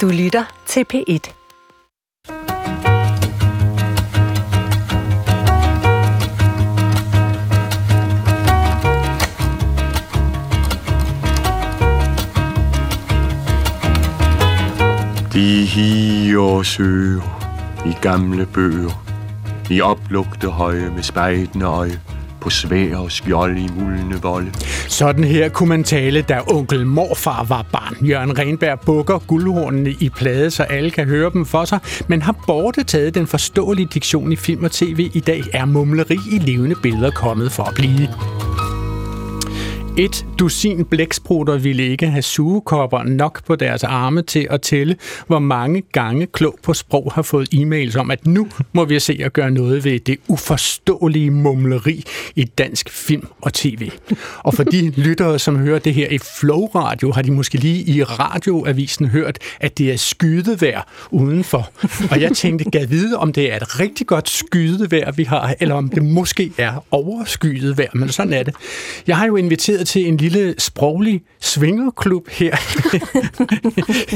[0.00, 1.32] Du lytter til P1.
[15.32, 17.22] De higer og søger
[17.86, 19.04] i gamle bøger,
[19.70, 22.00] i oplugte høje med spejdende øje,
[22.44, 24.52] på svær og skjold i muldende volde.
[24.88, 28.06] Sådan her kunne man tale, da onkel morfar var barn.
[28.06, 32.36] Jørgen Renberg bukker guldhornene i plade, så alle kan høre dem for sig, men har
[32.46, 35.10] borte taget den forståelige diktion i film og tv.
[35.14, 38.08] I dag er mumleri i levende billeder kommet for at blive.
[39.98, 45.38] Et dusin blæksprutter ville ikke have sugekopper nok på deres arme til at tælle, hvor
[45.38, 49.32] mange gange klog på sprog har fået e-mails om, at nu må vi se at
[49.32, 52.04] gøre noget ved det uforståelige mumleri
[52.36, 53.90] i dansk film og tv.
[54.38, 57.84] Og for de lyttere, som hører det her i Flow Radio, har de måske lige
[57.84, 61.70] i radioavisen hørt, at det er skydevejr udenfor.
[62.10, 65.74] Og jeg tænkte, gad vide, om det er et rigtig godt skydevejr, vi har, eller
[65.74, 68.54] om det måske er overskyet vejr, men sådan er det.
[69.06, 72.56] Jeg har jo inviteret til en lille sproglig svingerklub her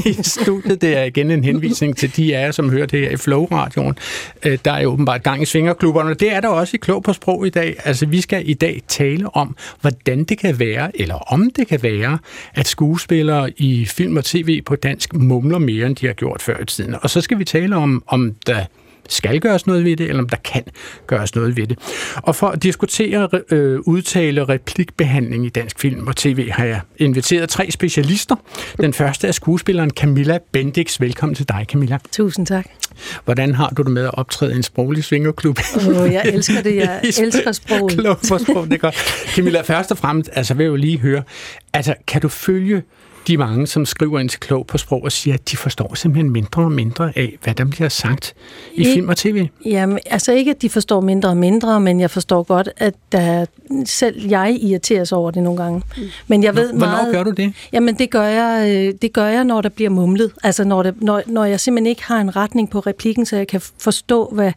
[0.08, 0.80] i studiet.
[0.80, 3.98] Det er igen en henvisning til de af jer, som hører det her i Flow-radioen.
[4.46, 6.14] Øh, der er jo åbenbart gang i svingerklubberne.
[6.14, 7.76] Det er der også i Klog på Sprog i dag.
[7.84, 11.82] Altså, vi skal i dag tale om, hvordan det kan være, eller om det kan
[11.82, 12.18] være,
[12.54, 16.60] at skuespillere i film og tv på dansk mumler mere, end de har gjort før
[16.62, 16.94] i tiden.
[17.02, 18.64] Og så skal vi tale om, om der
[19.08, 20.62] skal gøres noget ved det, eller om der kan
[21.06, 21.78] gøres noget ved det.
[22.16, 27.48] Og for at diskutere øh, udtale replikbehandling i dansk film og tv, har jeg inviteret
[27.48, 28.36] tre specialister.
[28.80, 31.00] Den første er skuespilleren Camilla Bendix.
[31.00, 31.98] Velkommen til dig, Camilla.
[32.12, 32.66] Tusind tak.
[33.24, 35.58] Hvordan har du det med at optræde i en sproglig svingerklub?
[35.88, 36.76] Oh, jeg elsker det.
[36.76, 37.98] Jeg elsker sproget.
[37.98, 38.94] Klog sprog, det er godt.
[39.34, 41.22] Camilla, først og fremmest, altså vil jeg jo lige høre,
[41.72, 42.82] altså kan du følge
[43.28, 46.30] de mange, som skriver ind til Klog på Sprog og siger, at de forstår simpelthen
[46.32, 48.34] mindre og mindre af, hvad der bliver sagt
[48.74, 49.48] i Ik- film og tv?
[49.64, 53.46] Jamen, altså ikke, at de forstår mindre og mindre, men jeg forstår godt, at der,
[53.84, 55.82] selv jeg irriterer sig over det nogle gange.
[56.28, 57.52] Men jeg ved Hvornår meget, gør du det?
[57.72, 60.32] Jamen, det gør jeg, øh, det gør jeg når der bliver mumlet.
[60.44, 63.46] Altså, når, det, når, når jeg simpelthen ikke har en retning på replikken, så jeg
[63.46, 64.52] kan forstå, hvad,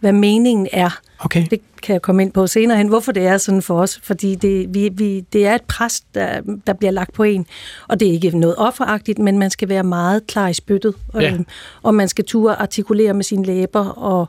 [0.00, 0.98] hvad meningen er.
[1.18, 1.46] Okay.
[1.50, 4.00] Det kan jeg komme ind på senere hen, hvorfor det er sådan for os.
[4.02, 7.46] Fordi det, vi, vi, det er et pres, der, der bliver lagt på en.
[7.88, 10.94] Og det er ikke noget offeragtigt, men man skal være meget klar i spyttet.
[11.14, 11.32] Ja.
[11.32, 11.44] Og,
[11.82, 13.84] og man skal turde artikulere med sine læber.
[13.88, 14.26] Og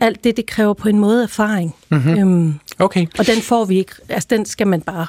[0.00, 1.74] alt det, det kræver på en måde erfaring.
[1.88, 2.18] Mhm.
[2.18, 3.06] Øhm, Okay.
[3.18, 3.92] og den får vi ikke.
[4.08, 5.06] Altså, den skal man bare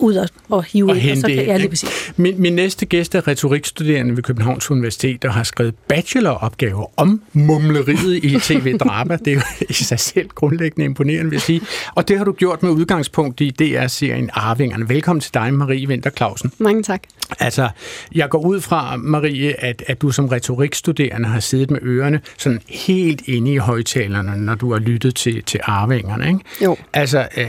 [0.00, 1.10] ud og, og hive Og ind.
[1.10, 2.12] Og så kan, ja, lige præcis.
[2.16, 8.24] Min, min næste gæst er retorikstuderende ved Københavns Universitet og har skrevet bacheloropgaver om mumleriet
[8.24, 9.16] i tv-drama.
[9.16, 11.60] Det er jo i sig selv grundlæggende imponerende, vil jeg sige.
[11.94, 14.88] Og det har du gjort med udgangspunkt i DR-serien Arvingerne.
[14.88, 16.52] Velkommen til dig, Marie Vinter Clausen.
[16.58, 17.02] Mange tak.
[17.40, 17.68] Altså,
[18.14, 22.60] jeg går ud fra, Marie, at, at du som retorikstuderende har siddet med ørerne sådan
[22.68, 26.40] helt inde i højtalerne, når du har lyttet til, til Arvingerne, ikke?
[26.64, 26.76] Jo.
[26.92, 27.48] Altså, øh,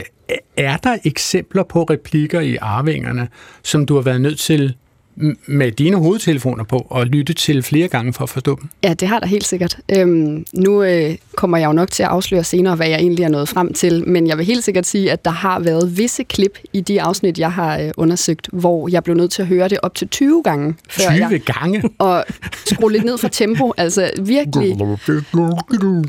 [0.56, 3.28] er der eksempler på replikker i Arvingerne,
[3.62, 4.76] som du har været nødt til
[5.46, 8.68] med dine hovedtelefoner på at lytte til flere gange for at forstå dem?
[8.84, 9.78] Ja, det har der helt sikkert.
[9.96, 13.28] Øhm, nu øh, kommer jeg jo nok til at afsløre senere, hvad jeg egentlig er
[13.28, 16.58] nået frem til, men jeg vil helt sikkert sige, at der har været visse klip
[16.72, 19.78] i de afsnit, jeg har øh, undersøgt, hvor jeg blev nødt til at høre det
[19.82, 20.74] op til 20 gange.
[20.90, 21.82] Før 20 jeg, gange?
[21.98, 22.24] og
[22.66, 24.76] skrue lidt ned for tempo, altså virkelig.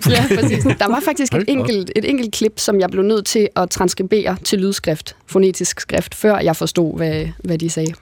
[0.09, 0.63] Ja, præcis.
[0.63, 4.37] Der var faktisk et enkelt, et enkelt klip, som jeg blev nødt til at transkribere
[4.43, 7.93] til lydskrift, fonetisk skrift, før jeg forstod, hvad, hvad de sagde.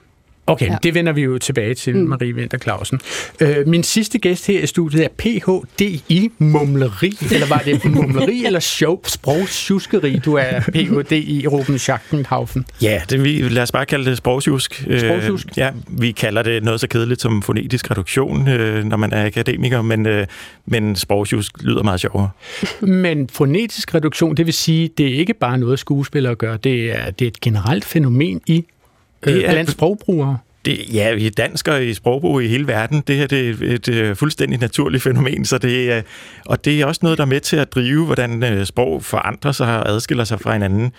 [0.48, 0.76] Okay, ja.
[0.82, 2.08] Det vender vi jo tilbage til, mm.
[2.08, 3.00] Marie Vinter Clausen.
[3.40, 5.80] Øh, min sidste gæst her i studiet er Ph.D.
[6.08, 10.18] i mumleri, eller var det mumleri eller sjov, sprogsjuskeri?
[10.18, 11.12] Du er Ph.D.
[11.12, 12.64] i Ruben Schachtenhaufen.
[12.82, 14.84] Ja, det, vi, lad os bare kalde det sprogsjusk.
[14.86, 15.46] Øh, Sprogsjusk?
[15.56, 19.82] ja, vi kalder det noget så kedeligt som fonetisk reduktion, øh, når man er akademiker,
[19.82, 20.26] men, øh,
[20.66, 22.30] men sprogsjusk lyder meget sjovere.
[22.80, 27.10] Men fonetisk reduktion, det vil sige, det er ikke bare noget, skuespillere gør, det er,
[27.10, 28.77] det er et generelt fænomen i øh,
[29.24, 30.38] Det er- blandt sprogbrugere.
[30.64, 33.02] Det, ja, vi er danskere i sprogbrug i hele verden.
[33.06, 36.02] Det her det er et, et, øh, fuldstændig naturligt fænomen, så det er,
[36.46, 39.52] og det er også noget, der er med til at drive, hvordan øh, sprog forandrer
[39.52, 40.92] sig og adskiller sig fra hinanden.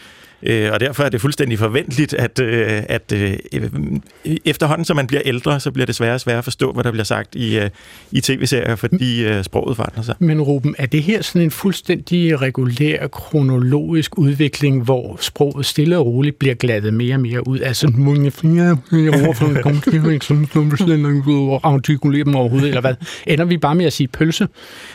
[0.44, 3.38] Øh, Og derfor er det fuldstændig forventeligt, at, øh, at øh,
[4.46, 6.92] efterhånden, som man bliver ældre, så bliver det sværere og sværere at forstå, hvad der
[6.92, 7.70] bliver sagt i, øh,
[8.12, 10.16] i tv-serier, fordi øh, sproget forandrer sig.
[10.20, 16.06] Men Ruben, er det her sådan en fuldstændig regulær kronologisk udvikling, hvor sproget stille og
[16.06, 17.60] roligt bliver glattet mere og mere ud?
[17.60, 22.94] Altså, mange flere som som slet ikke at artikulere dem overhovedet, eller hvad?
[23.28, 24.48] Ender vi bare med at sige pølse?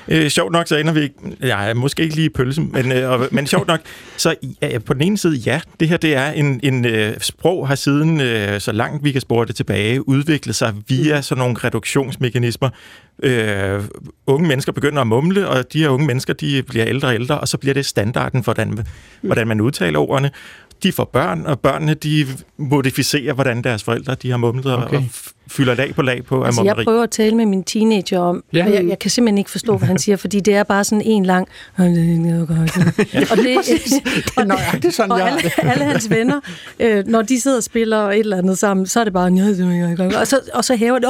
[0.08, 1.14] Øh, sjovt nok, så ender vi ikke...
[1.43, 3.81] Ja, måske ikke lige i pølsen, men, øh, men sjovt nok,
[4.17, 5.61] så ja, på den ene side, enkelhed, ja.
[5.81, 9.21] Det her det er en, en øh, sprog har siden, øh, så langt vi kan
[9.21, 12.71] spore det tilbage, udviklet sig via sådan nogle reduktionsmekanismer.
[13.23, 13.85] Øh,
[14.27, 17.41] unge mennesker begynder at mumle, og de her unge mennesker de bliver ældre og ældre,
[17.41, 18.79] og så bliver det standarden hvordan,
[19.23, 20.31] hvordan man udtaler ordene
[20.83, 22.27] de får børn, og børnene de
[22.57, 24.97] modificerer, hvordan deres forældre de har mumlet okay.
[24.97, 25.05] og
[25.46, 26.79] fylder lag på lag på altså, mumleri.
[26.79, 28.64] Jeg prøver at tale med min teenager om, ja.
[28.67, 31.02] og jeg, jeg kan simpelthen ikke forstå, hvad han siger, fordi det er bare sådan
[31.05, 31.49] en lang...
[31.79, 31.99] og det,
[33.31, 33.56] og det,
[34.37, 34.46] og,
[34.82, 36.41] det er sådan, og alle, alle hans venner,
[36.81, 39.31] øh, når de sidder og spiller et eller andet sammen, så er det bare...
[40.20, 41.08] Og så, og så hæver det...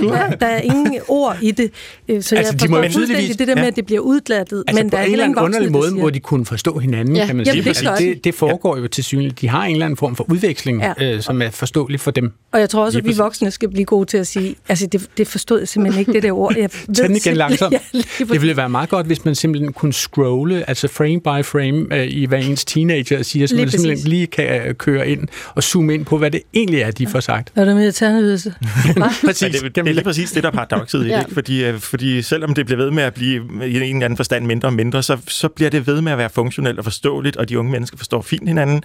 [0.00, 1.70] der, der er ingen ord i det.
[2.08, 4.82] Øh, så altså, jeg forstår de fuldstændig det der med, at det bliver udglattet, altså,
[4.82, 7.26] men der er en eller anden underlig måde, hvor de kunne forstå hinanden, ja.
[7.26, 7.62] kan man sige.
[7.62, 9.40] det, det, det foregår jo til synligt.
[9.40, 11.14] De har en eller anden form for udveksling, ja.
[11.14, 12.32] øh, som er forståelig for dem.
[12.52, 15.08] Og jeg tror også, at vi voksne skal blive gode til at sige, altså det,
[15.16, 16.56] det forstod jeg simpelthen ikke, det der ord.
[16.56, 17.74] Jeg Tag den igen langsomt.
[17.94, 21.96] Ja, det ville være meget godt, hvis man simpelthen kunne scrolle, altså frame by frame
[21.96, 25.28] øh, i hver ens teenager siger, så lige man simpelthen lige kan øh, køre ind
[25.54, 27.52] og zoome ind på, hvad det egentlig er, de får sagt.
[27.56, 28.54] Er det med tandhydelse?
[29.26, 29.60] præcis.
[29.60, 31.34] det, det, er lige præcis det, der er paradokset i det, ikke?
[31.34, 34.46] Fordi, øh, fordi selvom det bliver ved med at blive i en eller anden forstand
[34.46, 37.48] mindre og mindre, så, så bliver det ved med at være funktionelt og forståeligt, og
[37.48, 38.82] de unge mennesker forstår fint hinanden.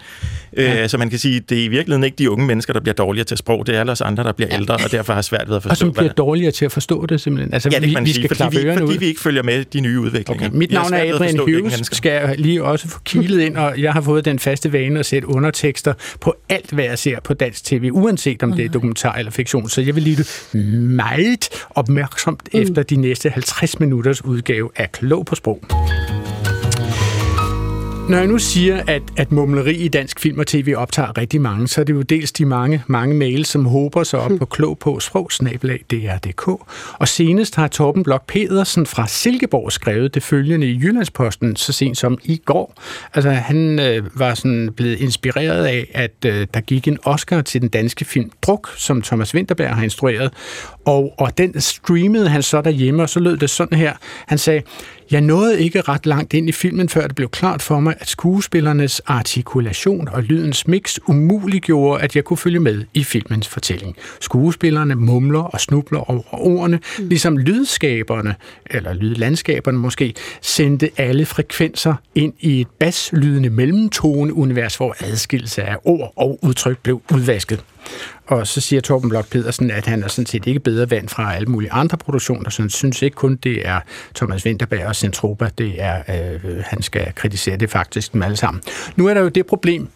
[0.57, 0.83] Ja.
[0.83, 2.94] Øh, så man kan sige, det er i virkeligheden ikke de unge mennesker, der bliver
[2.94, 5.50] dårligere til sprog, det er alle os andre, der bliver ældre, og derfor har svært
[5.50, 5.71] ved at forstå.
[5.71, 7.53] Og som bliver dårligere til at forstå det simpelthen.
[7.53, 10.00] Altså, ja, det vi, vi skal fordi, vi, fordi vi ikke følger med de nye
[10.00, 10.47] udviklinger.
[10.47, 10.57] Okay.
[10.57, 14.01] Mit navn er Adrian Hughes, skal jeg lige også få kilet ind, og jeg har
[14.01, 17.89] fået den faste vane at sætte undertekster på alt, hvad jeg ser på dansk tv,
[17.94, 19.69] uanset om det er dokumentar eller fiktion.
[19.69, 20.25] Så jeg vil lytte
[20.79, 22.59] meget opmærksomt mm.
[22.59, 25.63] efter de næste 50 minutters udgave af Klog på Sprog.
[28.10, 31.68] Når jeg nu siger, at, at mumleri i dansk film og tv optager rigtig mange,
[31.68, 34.80] så er det jo dels de mange, mange mails, som håber sig op på klog
[34.80, 36.48] på sprogsnabelag.dr.dk.
[36.94, 41.98] Og senest har Torben Blok Pedersen fra Silkeborg skrevet det følgende i Jyllandsposten så sent
[41.98, 42.74] som i går.
[43.13, 47.62] Altså han øh, var sådan blevet inspireret af, at øh, der gik en Oscar til
[47.62, 50.34] den danske film Druk, som Thomas Winterberg har instrueret.
[50.86, 53.94] Og, og den streamede han så derhjemme, og så lød det sådan her.
[54.28, 54.62] Han sagde,
[55.12, 58.10] jeg nåede ikke ret langt ind i filmen, før det blev klart for mig, at
[58.10, 63.96] skuespillernes artikulation og lydens mix umuliggjorde, at jeg kunne følge med i filmens fortælling.
[64.19, 67.07] Skuespillerne mumler og snubler over ordene, mm.
[67.07, 68.36] ligesom lydskaberne,
[68.66, 76.13] eller lydlandskaberne måske, sendte alle frekvenser ind i et baslydende mellemtone-univers, hvor adskillelse af ord
[76.16, 77.63] og udtryk blev udvasket.
[78.25, 81.35] Og så siger Torben Blok Pedersen, at han er sådan set ikke bedre vand fra
[81.35, 83.79] alle mulige andre produktioner, så han synes ikke kun, det er
[84.15, 88.63] Thomas Winterberg og Centropa, det er, øh, han skal kritisere det faktisk dem alle sammen.
[88.95, 89.87] Nu er der jo det problem,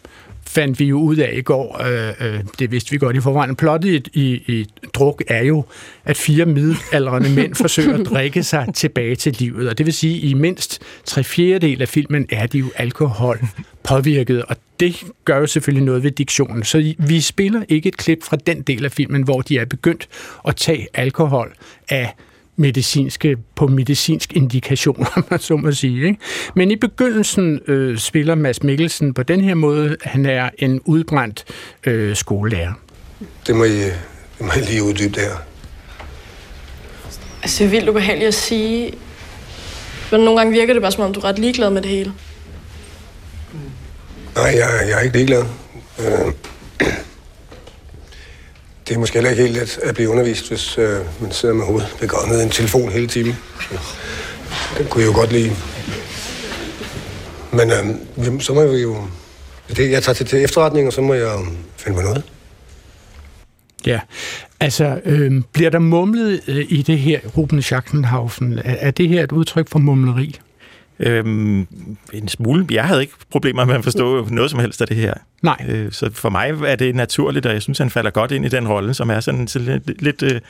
[0.50, 3.56] fandt vi jo ud af i går, øh, øh, det vidste vi godt i forvejen.
[3.56, 5.64] Plottet i, i, i druk er jo,
[6.04, 10.16] at fire midaldrende mænd forsøger at drikke sig tilbage til livet, og det vil sige,
[10.16, 13.40] at i mindst tre fjerdedel af filmen er de jo alkohol
[13.82, 16.64] påvirket, og det gør jo selvfølgelig noget ved diktionen.
[16.64, 20.08] Så vi spiller ikke et klip fra den del af filmen, hvor de er begyndt
[20.48, 21.52] at tage alkohol
[21.88, 22.14] af
[22.60, 26.06] medicinske, på medicinsk indikation, om man så må sige.
[26.06, 26.18] Ikke?
[26.54, 29.96] Men i begyndelsen øh, spiller Mads Mikkelsen på den her måde.
[30.02, 31.44] Han er en udbrændt
[31.86, 32.72] øh, skolelærer.
[33.46, 33.94] Det må, I, det
[34.40, 35.36] må I lige uddybe det her.
[37.42, 38.92] Altså, det er vildt ubehageligt at sige.
[40.12, 42.12] Men nogle gange virker det bare, som om du er ret ligeglad med det hele.
[44.34, 45.44] Nej, jeg, jeg er ikke ligeglad.
[45.98, 46.32] Øh,
[48.90, 51.64] det er måske heller ikke helt let at blive undervist, hvis øh, man sidder med
[51.64, 53.36] hovedet begravet ned i en telefon hele timen.
[54.78, 55.50] Det kunne jeg jo godt lide.
[57.52, 58.96] Men øh, så må vi jo...
[59.68, 62.22] Det, jeg tager til, til efterretning, og så må jeg øh, finde på noget.
[63.86, 64.00] Ja,
[64.60, 68.58] altså øh, bliver der mumlet øh, i det her, Ruben Schachtenhausen?
[68.58, 70.40] Er, er det her et udtryk for mumleri?
[71.00, 71.66] Øhm,
[72.12, 72.66] en smule.
[72.70, 75.14] Jeg havde ikke problemer med at forstå noget som helst af det her.
[75.42, 75.64] Nej.
[75.68, 78.48] Øh, så for mig er det naturligt, og jeg synes, han falder godt ind i
[78.48, 80.40] den rolle, som er sådan lidt, lidt, øh,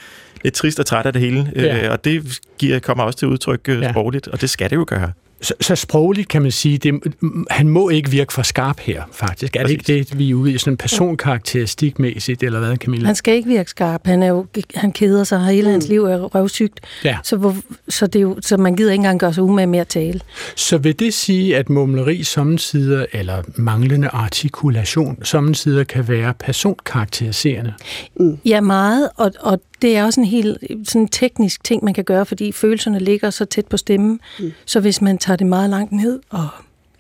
[0.43, 1.53] lidt trist og træt af det hele.
[1.57, 1.85] Ja.
[1.85, 3.91] Øh, og det giver, kommer også til udtryk øh, ja.
[3.91, 5.13] sprogligt, og det skal det jo gøre.
[5.43, 7.15] Så, så sprogligt kan man sige, det,
[7.51, 9.57] han må ikke virke for skarp her, faktisk.
[9.57, 13.07] Er det ikke det, vi er ude i, sådan personkarakteristikmæssigt, eller hvad, Camilla?
[13.07, 14.07] Han skal ikke virke skarp.
[14.07, 15.73] Han, er jo, han keder sig, hele mm.
[15.73, 16.81] hans liv er røvsygt.
[17.05, 17.19] Ja.
[17.23, 17.57] Så, hvor,
[17.89, 20.21] så, det er jo, så man gider ikke engang gøre sig umage med at tale.
[20.57, 27.75] Så vil det sige, at mumleri samtidig, eller manglende artikulation samtidig kan være personkarakteriserende?
[28.21, 28.39] Mm.
[28.45, 32.27] Ja, meget, og, og det er også en helt sådan teknisk ting, man kan gøre,
[32.27, 34.21] fordi følelserne ligger så tæt på stemmen.
[34.39, 34.53] Mm.
[34.65, 36.49] Så hvis man tager det meget langt ned, og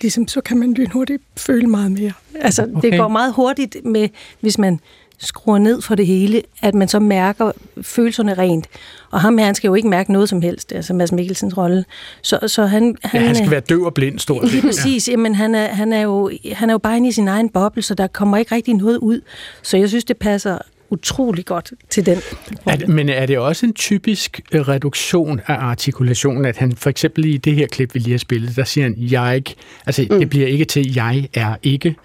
[0.00, 2.12] ligesom, så kan man lynhurtigt føle meget mere.
[2.34, 2.90] Altså, okay.
[2.90, 4.08] det går meget hurtigt med,
[4.40, 4.80] hvis man
[5.18, 8.66] skruer ned for det hele, at man så mærker følelserne rent.
[9.10, 11.84] Og ham her, han skal jo ikke mærke noget som helst, altså Mads Mikkelsens rolle.
[12.22, 14.62] Så, så han, han, ja, han skal være døv og blind, stort set.
[14.66, 15.12] Præcis, ja.
[15.12, 17.82] jamen han er, han, er jo, han er jo bare inde i sin egen boble,
[17.82, 19.20] så der kommer ikke rigtig noget ud.
[19.62, 20.58] Så jeg synes, det passer
[20.90, 22.18] utrolig godt til den.
[22.66, 27.24] Er, men er det også en typisk øh, reduktion af artikulationen, at han for eksempel
[27.24, 29.54] i det her klip, vi lige har spillet, der siger han, jeg ikke,
[29.86, 30.18] altså mm.
[30.18, 31.96] det bliver ikke til, jeg er ikke,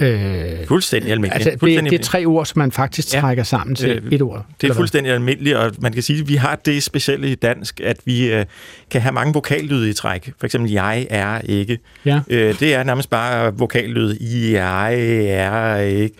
[0.00, 1.46] Øh, fuldstændig almindeligt.
[1.46, 4.12] Altså, fuldstændig det, det er tre ord, som man faktisk trækker ja, sammen til øh,
[4.12, 4.46] et ord.
[4.60, 7.80] Det er fuldstændig almindeligt, og man kan sige, at vi har det specielle i dansk,
[7.80, 8.44] at vi øh,
[8.90, 10.32] kan have mange vokallyde i træk.
[10.38, 11.78] For eksempel, jeg er ikke.
[12.04, 12.20] Ja.
[12.30, 14.16] Øh, det er nærmest bare vokallyd.
[14.52, 14.94] Jeg
[15.28, 16.14] er ikke.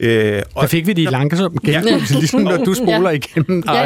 [0.00, 2.18] Øh, og, der fik vi de langsomt gengivelse, ja.
[2.18, 3.16] ligesom når du spoler ja.
[3.16, 3.64] igennem.
[3.66, 3.84] Ja,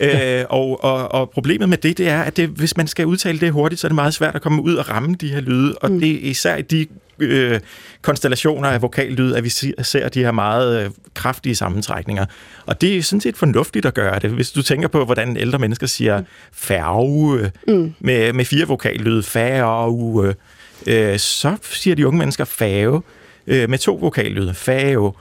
[0.00, 0.40] ja.
[0.40, 3.40] øh, og, og, og problemet med det, det er, at det, hvis man skal udtale
[3.40, 5.74] det hurtigt, så er det meget svært at komme ud og ramme de her lyde,
[5.74, 6.00] og mm.
[6.00, 6.86] det er især i de
[7.18, 7.60] øh,
[8.02, 9.48] konstellationer af vokallyd, at vi
[9.82, 12.26] ser de her meget øh, kraftige sammentrækninger.
[12.66, 14.30] Og det er sådan set fornuftigt at gøre det.
[14.30, 17.94] Hvis du tænker på, hvordan ældre mennesker siger færge mm.
[18.00, 20.34] med, med fire vokallyde, færge,
[20.86, 23.02] øh, så siger de unge mennesker fave
[23.46, 25.12] øh, med to vokallyde, fave.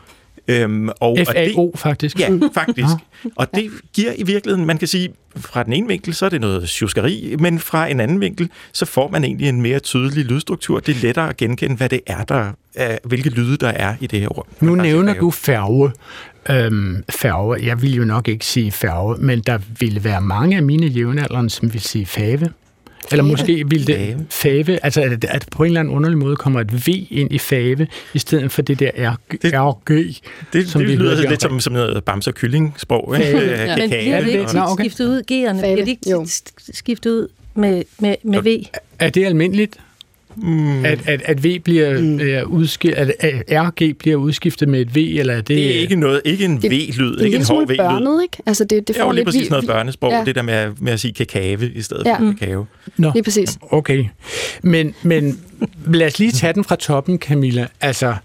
[0.47, 2.19] Øhm, og, F-A-O, og det, faktisk.
[2.19, 2.93] Ja, faktisk.
[3.35, 6.41] og det giver i virkeligheden, man kan sige, fra den ene vinkel, så er det
[6.41, 10.79] noget tjuskeri, men fra en anden vinkel, så får man egentlig en mere tydelig lydstruktur.
[10.79, 14.07] Det er lettere at genkende, hvad det er, der, er, hvilke lyde der er i
[14.07, 14.47] det her ord.
[14.59, 15.91] Nu nævner du færge.
[16.49, 17.65] Øhm, færge.
[17.65, 21.49] Jeg vil jo nok ikke sige færge, men der ville være mange af mine jævnaldrende,
[21.49, 22.49] som vil sige fave.
[23.11, 26.61] Eller måske ville det fave, altså at, at på en eller anden underlig måde kommer
[26.61, 30.15] et V ind i fave, i stedet for det der R, det, RG.
[30.53, 33.15] Det, som det vi lyder lidt som, som noget bams- og kylling-sprog.
[33.17, 33.39] Ikke?
[33.39, 33.77] Ja.
[33.77, 35.61] Men bliver det ikke skiftet ud, G'erne?
[35.61, 36.31] Bliver det ikke
[36.73, 38.65] skiftet ud med, med, med V?
[38.99, 39.77] Er det almindeligt?
[40.35, 40.85] Mm.
[40.85, 42.49] At, at, at V bliver mm.
[42.49, 45.47] uh, udskift, at, RG bliver udskiftet med et V, eller det...
[45.47, 47.77] Det er ikke noget, ikke en V-lyd, ikke en hård V-lyd.
[47.77, 48.37] børnet, ikke?
[48.45, 50.23] Altså det, det får jo, lige præcis noget børnesprog, ja.
[50.25, 52.17] det der med, med at sige kakave i stedet ja.
[52.17, 52.65] for kakao.
[52.97, 53.57] Nå, lige præcis.
[53.61, 54.05] Okay.
[54.61, 55.39] Men, men
[55.87, 57.67] lad os lige tage den fra toppen, Camilla.
[57.81, 58.15] Altså,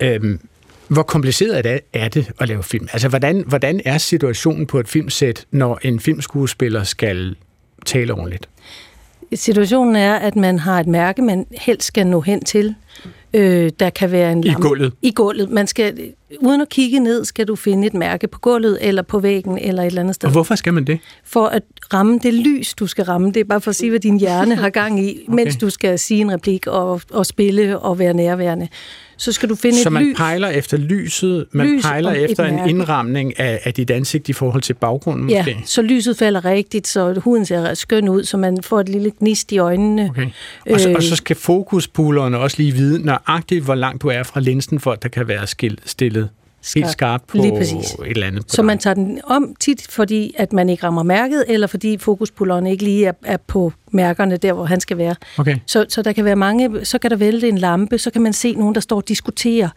[0.00, 0.40] øhm,
[0.88, 2.88] hvor kompliceret er, er det at lave film?
[2.92, 7.36] Altså, hvordan, hvordan er situationen på et filmsæt, når en filmskuespiller skal
[7.86, 8.48] tale ordentligt?
[9.34, 12.74] Situationen er, at man har et mærke, man helst skal nå hen til.
[13.34, 14.44] Øh, der kan være en.
[14.44, 14.92] I gulvet?
[15.02, 15.50] I gulvet.
[15.50, 19.18] Man skal, uden at kigge ned, skal du finde et mærke på gulvet, eller på
[19.18, 20.28] væggen, eller et eller andet sted.
[20.28, 20.98] Og hvorfor skal man det?
[21.24, 21.62] For at
[21.94, 23.28] ramme det lys, du skal ramme.
[23.28, 25.34] Det er bare for at sige, hvad din hjerne har gang i, okay.
[25.34, 28.68] mens du skal sige en replik og, og spille og være nærværende
[29.16, 30.16] så skal du finde så et man lys.
[30.16, 34.62] pejler efter lyset, man lys pejler efter en indramning af, af dit ansigt i forhold
[34.62, 35.62] til baggrunden ja, måske?
[35.64, 39.52] så lyset falder rigtigt, så huden ser skøn ud, så man får et lille gnist
[39.52, 40.10] i øjnene.
[40.10, 40.26] Okay.
[40.70, 44.22] Og, så, øh, og så skal fokuspulerne også lige vide nøjagtigt, hvor langt du er
[44.22, 45.46] fra linsen, for at der kan være
[45.84, 46.23] stillet
[46.64, 46.82] skarp.
[46.82, 47.92] helt skarpt på Lige præcis.
[47.94, 48.44] et eller andet.
[48.52, 52.66] Så man tager den om tit, fordi at man ikke rammer mærket, eller fordi fokuspulleren
[52.66, 55.14] ikke lige er, er på mærkerne, der hvor han skal være.
[55.38, 55.56] Okay.
[55.66, 58.32] Så, så der kan være mange, så kan der vælte en lampe, så kan man
[58.32, 59.68] se nogen, der står og diskuterer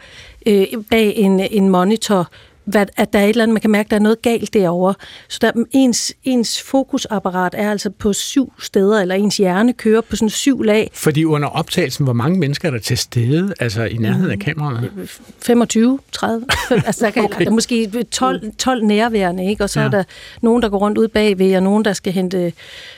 [0.45, 2.29] øh, bag en, en monitor,
[2.67, 4.53] hvad, at der er et eller andet, man kan mærke, at der er noget galt
[4.53, 4.93] derovre.
[5.27, 10.15] Så der, ens, ens fokusapparat er altså på syv steder, eller ens hjerne kører på
[10.15, 10.89] sådan syv lag.
[10.93, 14.91] Fordi under optagelsen, hvor mange mennesker er der til stede, altså i nærheden af kameraet?
[15.39, 16.45] 25, 30.
[16.69, 17.39] altså der, kan, okay.
[17.39, 19.63] der er måske 12, 12 nærværende, ikke?
[19.63, 19.85] og så ja.
[19.85, 20.03] er der
[20.41, 22.53] nogen, der går rundt ud bagved, og nogen, der skal hente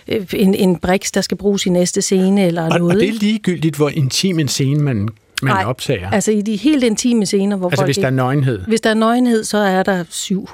[0.08, 2.96] øh, en, en briks, der skal bruges i næste scene, eller og, noget.
[2.96, 5.10] Og det er ligegyldigt, hvor intim en scene man
[5.44, 6.10] man Nej, optager?
[6.12, 8.60] altså i de helt intime scener, hvor Altså folk hvis der er nøgenhed?
[8.68, 10.50] Hvis der er nøgenhed, så er der syv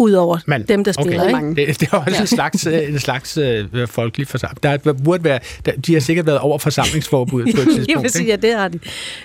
[0.00, 1.24] udover Men, dem, der spiller.
[1.24, 1.50] Okay.
[1.50, 1.66] Ikke?
[1.66, 2.20] Det, det er også ja.
[2.20, 4.84] en slags, øh, en slags uh, folkelig forsamling.
[4.84, 7.90] Der burde være, der, de har sikkert været over forsamlingsforbuddet på et tidspunkt.
[7.90, 8.78] Jeg vil sige, ja, det har de.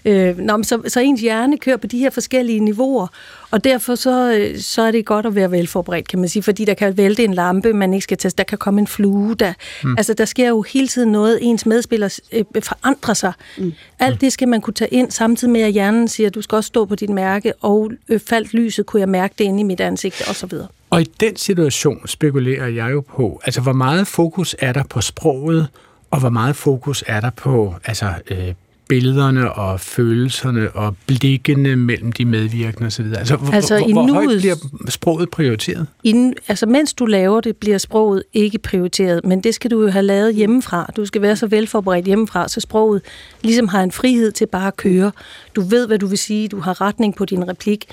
[0.05, 3.07] Øh, nå, så, så ens hjerne kører på de her forskellige niveauer,
[3.55, 6.65] og derfor så, øh, så er det godt at være velforberedt, kan man sige, fordi
[6.65, 9.53] der kan vælte en lampe, man ikke skal teste, der kan komme en flue, der,
[9.83, 9.95] mm.
[9.97, 13.33] altså der sker jo hele tiden noget, ens medspiller øh, forandrer sig.
[13.57, 13.73] Mm.
[13.99, 16.55] Alt det skal man kunne tage ind, samtidig med at hjernen siger, at du skal
[16.55, 19.63] også stå på dit mærke, og øh, faldt lyset, kunne jeg mærke det inde i
[19.63, 20.67] mit ansigt, og så videre.
[20.89, 25.01] Og i den situation spekulerer jeg jo på, altså hvor meget fokus er der på
[25.01, 25.67] sproget,
[26.11, 28.53] og hvor meget fokus er der på altså, øh,
[28.87, 33.05] billederne og følelserne og blikkene mellem de medvirkende osv.
[33.17, 34.55] Altså, altså hvor, hvor højt bliver
[34.89, 35.87] sproget prioriteret?
[36.03, 39.87] I, altså mens du laver det, bliver sproget ikke prioriteret, men det skal du jo
[39.87, 40.91] have lavet hjemmefra.
[40.95, 43.01] Du skal være så velforberedt hjemmefra, så sproget
[43.41, 45.11] ligesom har en frihed til bare at køre.
[45.55, 47.85] Du ved, hvad du vil sige, du har retning på din replik,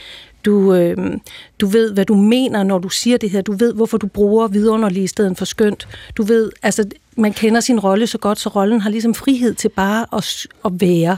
[0.45, 0.97] du, øh,
[1.61, 3.41] du ved, hvad du mener, når du siger det her.
[3.43, 5.89] Du ved, hvorfor du bruger vidunderligt i stedet for skønt.
[6.17, 6.85] Du ved, altså
[7.17, 10.73] man kender sin rolle så godt, så rollen har ligesom frihed til bare at, at
[10.81, 11.17] være.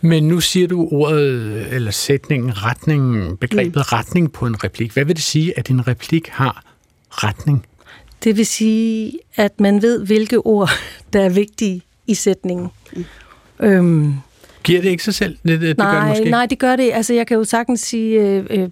[0.00, 3.82] Men nu siger du ordet, eller sætningen, retning, begrebet mm.
[3.82, 4.92] retning på en replik.
[4.92, 6.62] Hvad vil det sige, at en replik har
[7.10, 7.66] retning?
[8.24, 10.70] Det vil sige, at man ved, hvilke ord,
[11.12, 12.68] der er vigtige i sætningen.
[12.96, 13.04] Mm.
[13.60, 14.14] Øhm,
[14.64, 15.36] Giver det ikke sig selv?
[15.46, 16.30] Det, det, nej, det gør det måske.
[16.30, 16.90] nej, det gør det.
[16.92, 18.68] Altså, jeg kan jo sagtens sige, øh, øh,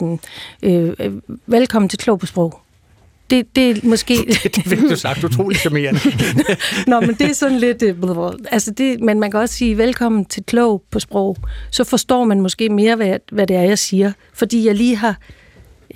[0.63, 1.13] øh, øh
[1.47, 2.61] velkommen til Klog på Sprog.
[3.33, 4.17] Det, det er måske...
[4.43, 6.01] det, det fik du sagt utroligt charmerende.
[6.91, 7.83] Nå, men det er sådan lidt...
[7.83, 7.97] Øh,
[8.51, 11.37] altså det, men man kan også sige, velkommen til Klog på Sprog.
[11.71, 14.13] Så forstår man måske mere, hvad, hvad det er, jeg siger.
[14.35, 15.17] Fordi jeg lige har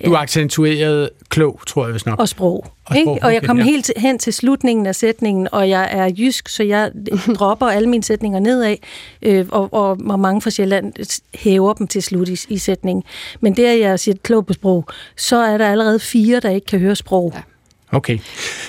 [0.05, 2.19] du accentuerede klog, tror jeg, hvis nok.
[2.19, 2.65] Og sprog.
[2.85, 3.25] Og, sprog, ikke?
[3.25, 3.63] og jeg kom ja.
[3.63, 6.91] helt hen til slutningen af sætningen, og jeg er jysk, så jeg
[7.39, 8.75] dropper alle mine sætninger nedad,
[9.21, 10.93] øh, og, og, og mange fra Sjælland
[11.33, 13.03] hæver dem til slut i, i sætningen.
[13.41, 14.85] Men der jeg siger klog på sprog,
[15.17, 17.31] så er der allerede fire, der ikke kan høre sprog.
[17.35, 17.41] Ja.
[17.91, 18.19] Okay.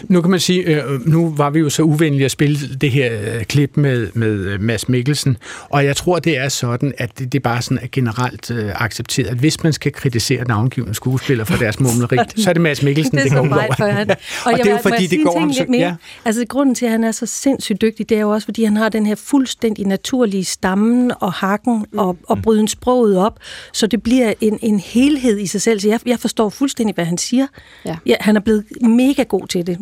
[0.08, 3.34] Nu kan man sige, øh, nu var vi jo så uvenlige at spille det her
[3.34, 5.36] øh, klip med, med øh, Mads Mikkelsen,
[5.68, 9.26] og jeg tror, det er sådan, at det, det bare sådan er generelt øh, accepteret,
[9.26, 13.16] at hvis man skal kritisere navngivende skuespillere for deres mumleri, så er det Mads Mikkelsen,
[13.16, 13.74] det, det går ud over.
[14.44, 15.64] Og, og det er jo fordi, det går om så...
[15.68, 15.80] Mere?
[15.80, 15.94] Ja.
[16.24, 18.76] Altså, grunden til, at han er så sindssygt dygtig, det er jo også, fordi han
[18.76, 23.38] har den her fuldstændig naturlige stammen og hakken og, og bryden sproget op,
[23.72, 25.80] så det bliver en, en helhed i sig selv.
[25.80, 27.46] Så jeg, jeg forstår fuldstændig, hvad han siger.
[27.84, 27.96] Ja.
[28.06, 28.64] Ja, han er blevet
[29.08, 29.78] mega god til det.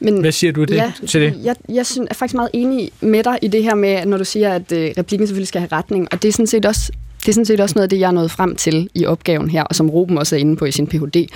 [0.00, 1.40] Men, Hvad siger du det, ja, til det?
[1.42, 4.24] Jeg, jeg synes, er faktisk meget enig med dig i det her med, når du
[4.24, 7.28] siger, at øh, replikken selvfølgelig skal have retning, og det er sådan set også det
[7.28, 9.62] er sådan set også noget af det, jeg er nået frem til i opgaven her,
[9.62, 11.26] og som Ruben også er inde på i sin Ph.D.,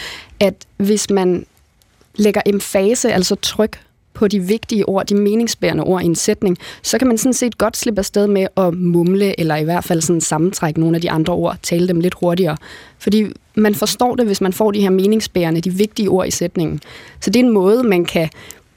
[0.40, 1.46] at hvis man
[2.14, 3.80] lægger emfase, altså tryk
[4.18, 7.58] på de vigtige ord, de meningsbærende ord i en sætning, så kan man sådan set
[7.58, 11.10] godt slippe afsted med at mumle, eller i hvert fald sådan sammentrække nogle af de
[11.10, 12.56] andre ord, tale dem lidt hurtigere.
[12.98, 16.80] Fordi man forstår det, hvis man får de her meningsbærende, de vigtige ord i sætningen.
[17.20, 18.28] Så det er en måde, man kan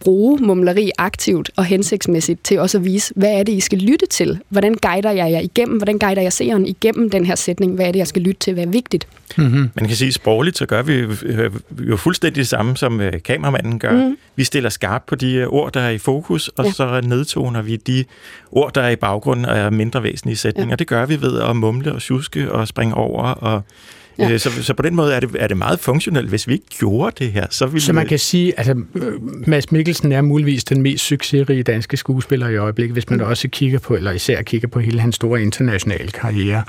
[0.01, 4.05] bruge mumleri aktivt og hensigtsmæssigt til også at vise, hvad er det, I skal lytte
[4.05, 4.39] til?
[4.49, 5.77] Hvordan guider jeg jer igennem?
[5.77, 7.75] Hvordan guider jeg seeren igennem den her sætning?
[7.75, 8.53] Hvad er det, jeg skal lytte til?
[8.53, 9.07] Hvad er vigtigt?
[9.37, 9.69] Mm-hmm.
[9.75, 11.05] Man kan sige, sprogligt, så gør vi
[11.79, 14.07] jo fuldstændig det samme, som øh, kameramanden gør.
[14.07, 14.17] Mm.
[14.35, 16.71] Vi stiller skarpt på de øh, ord, der er i fokus, og ja.
[16.71, 18.03] så nedtoner vi de
[18.51, 20.71] ord, der er i baggrunden og er mindre væsentlige sætninger.
[20.71, 20.75] Ja.
[20.75, 23.61] Det gør vi ved at mumle og tjuske og springe over og
[24.19, 24.31] Ja.
[24.31, 26.29] Øh, så, så på den måde er det, er det meget funktionelt.
[26.29, 27.81] Hvis vi ikke gjorde det her, så ville...
[27.81, 28.83] Så man kan sige, at altså,
[29.47, 33.25] Mads Mikkelsen er muligvis den mest succesrige danske skuespiller i øjeblikket, hvis man mm.
[33.25, 36.63] også kigger på, eller især kigger på hele hans store internationale karriere.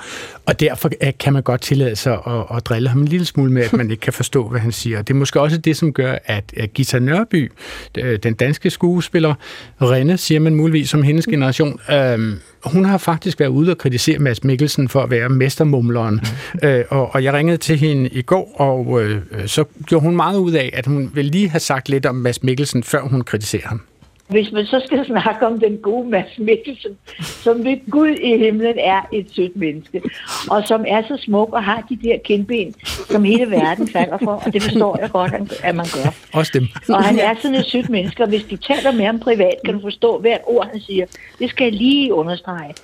[0.46, 3.62] Og derfor kan man godt tillade sig at, at drille ham en lille smule med,
[3.62, 5.02] at man ikke kan forstå, hvad han siger.
[5.02, 7.52] Det er måske også det, som gør, at Gita Nørby,
[7.98, 9.35] øh, den danske skuespiller,
[9.83, 14.18] Renne, siger man muligvis som hendes generation, øh, hun har faktisk været ude og kritisere
[14.18, 16.20] Mads Mikkelsen for at være mestermumleren.
[16.55, 16.68] Mm.
[16.68, 20.38] Øh, og, og jeg ringede til hende i går, og øh, så gjorde hun meget
[20.38, 23.68] ud af, at hun vil lige have sagt lidt om Mads Mikkelsen, før hun kritiserer
[23.68, 23.81] ham.
[24.29, 28.79] Hvis man så skal snakke om den gode Mads Mikkelsen, som ved Gud i himlen
[28.79, 30.03] er et sødt menneske,
[30.51, 32.75] og som er så smuk og har de der kindben,
[33.11, 36.14] som hele verden falder for, og det forstår jeg godt, at man gør.
[36.33, 36.68] Også dem.
[36.88, 39.75] Og han er sådan et sødt menneske, og hvis du taler med ham privat, kan
[39.75, 41.07] du forstå hvert ord, han siger.
[41.38, 42.75] Det skal jeg lige understrege.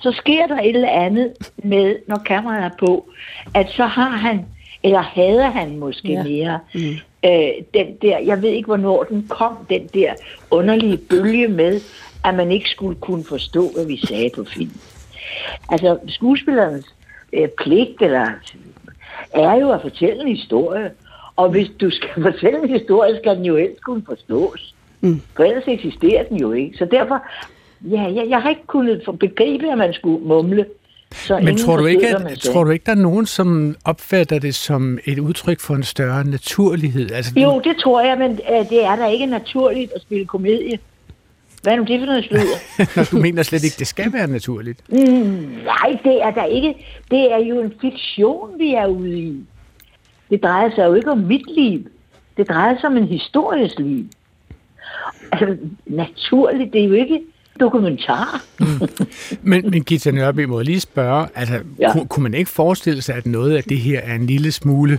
[0.00, 1.32] Så sker der et eller andet
[1.64, 3.08] med, når kameraet er på,
[3.54, 4.46] at så har han,
[4.82, 6.22] eller hader han måske ja.
[6.22, 10.14] mere, mm øh, den der, jeg ved ikke, hvornår den kom, den der
[10.50, 11.80] underlige bølge med,
[12.24, 14.78] at man ikke skulle kunne forstå, hvad vi sagde på film.
[15.68, 16.86] Altså, skuespillerens
[17.32, 18.26] øh, pligt eller,
[19.32, 20.90] er jo at fortælle en historie,
[21.36, 24.74] og hvis du skal fortælle en historie, skal den jo helst kunne forstås.
[25.00, 25.22] Mm.
[25.36, 26.78] For ellers eksisterer den jo ikke.
[26.78, 27.22] Så derfor,
[27.82, 30.66] ja, jeg, jeg har ikke kunnet begribe, at man skulle mumle
[31.14, 34.54] så Men tror du, ikke, at, tror du ikke, der er nogen, som opfatter det
[34.54, 37.10] som et udtryk for en større naturlighed?
[37.10, 40.78] Altså, jo, det tror jeg, men uh, det er da ikke naturligt at spille komedie.
[41.62, 43.04] Hvad er nu det for noget sludder?
[43.12, 44.82] du mener slet ikke, det skal være naturligt?
[44.88, 44.96] Mm,
[45.64, 46.74] nej, det er der ikke.
[47.10, 49.44] Det er jo en fiktion, vi er ude i.
[50.30, 51.86] Det drejer sig jo ikke om mit liv.
[52.36, 54.04] Det drejer sig om en historisk liv.
[55.32, 57.20] Altså, naturligt, det er jo ikke
[57.60, 58.42] dokumentar.
[58.60, 58.66] mm.
[59.42, 61.92] Men, men Gita Nørby må lige spørge, altså, ja.
[61.92, 64.98] kunne, kunne man ikke forestille sig, at noget af det her er en lille smule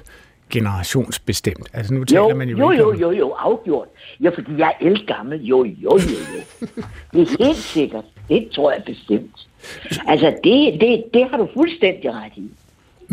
[0.49, 1.69] generationsbestemt?
[1.73, 3.87] Altså nu taler jo, man jo, jo, jo, jo, jo, afgjort.
[4.21, 5.41] Ja, fordi jeg er gammel.
[5.41, 6.67] Jo, jo, jo, jo.
[7.13, 8.05] Det er helt sikkert.
[8.29, 9.47] Det tror jeg bestemt.
[10.07, 12.51] Altså, det, det, det har du fuldstændig ret i.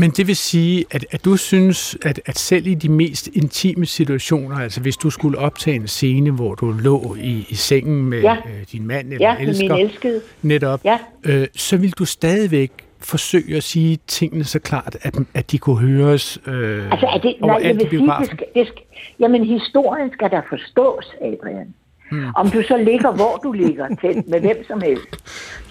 [0.00, 3.87] Men det vil sige, at, at du synes, at, at selv i de mest intime
[3.87, 8.20] situationer, altså hvis du skulle optage en scene, hvor du lå i, i sengen med
[8.20, 8.37] ja.
[8.37, 10.20] øh, din mand eller ja, elsker, min elskede.
[10.42, 10.98] netop, ja.
[11.24, 15.78] øh, så vil du stadigvæk forsøge at sige tingene så klart, at, at de kunne
[15.78, 18.82] høres øh, altså, er det, nej, jeg vil sige, det skal, det skal,
[19.20, 21.74] Jamen, historien skal der forstås, Adrian.
[22.12, 22.26] Mm.
[22.37, 25.16] Om du så ligger, hvor du ligger, til, med hvem som helst,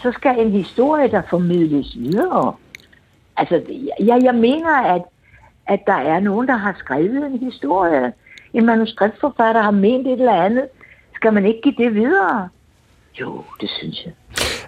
[0.01, 2.55] så skal en historie, der formidles videre.
[3.37, 3.61] Altså,
[3.99, 5.01] jeg, jeg mener, at,
[5.67, 8.13] at der er nogen, der har skrevet en historie.
[8.53, 10.65] En manuskriptforfatter har ment et eller andet.
[11.15, 12.49] Skal man ikke give det videre?
[13.19, 14.13] Jo, det synes jeg.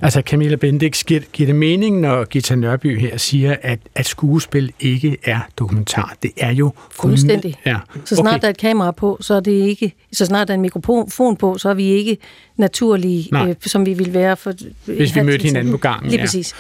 [0.01, 4.73] Altså Camilla Bendix, giver, giver det mening, når Gita Nørby her siger, at, at skuespil
[4.79, 6.15] ikke er dokumentar?
[6.23, 6.71] Det er jo...
[6.91, 7.55] Fuldstændig.
[7.65, 7.77] Ja.
[8.05, 8.41] Så snart okay.
[8.41, 9.93] der er et kamera på, så er det ikke...
[10.13, 12.17] Så snart der er en mikrofon på, så er vi ikke
[12.58, 14.53] naturlige, øh, som vi ville være for...
[14.86, 16.10] Hvis vi mødte hinanden på gangen.
[16.10, 16.23] Lige ja.
[16.23, 16.55] præcis.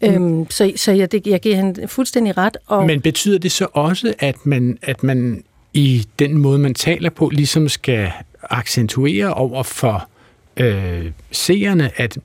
[0.00, 2.56] Øhm, så så jeg, det, jeg giver hende fuldstændig ret.
[2.66, 2.86] Og...
[2.86, 7.28] Men betyder det så også, at man, at man i den måde, man taler på,
[7.28, 10.08] ligesom skal accentuere over for
[10.56, 12.18] øh, seerne, at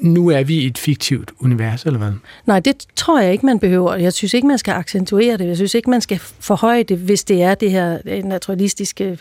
[0.00, 2.12] nu er vi i et fiktivt univers, eller hvad?
[2.46, 3.94] Nej, det tror jeg ikke, man behøver.
[3.94, 5.46] Jeg synes ikke, man skal accentuere det.
[5.46, 9.18] Jeg synes ikke, man skal forhøje det, hvis det er det her øh, naturalistiske.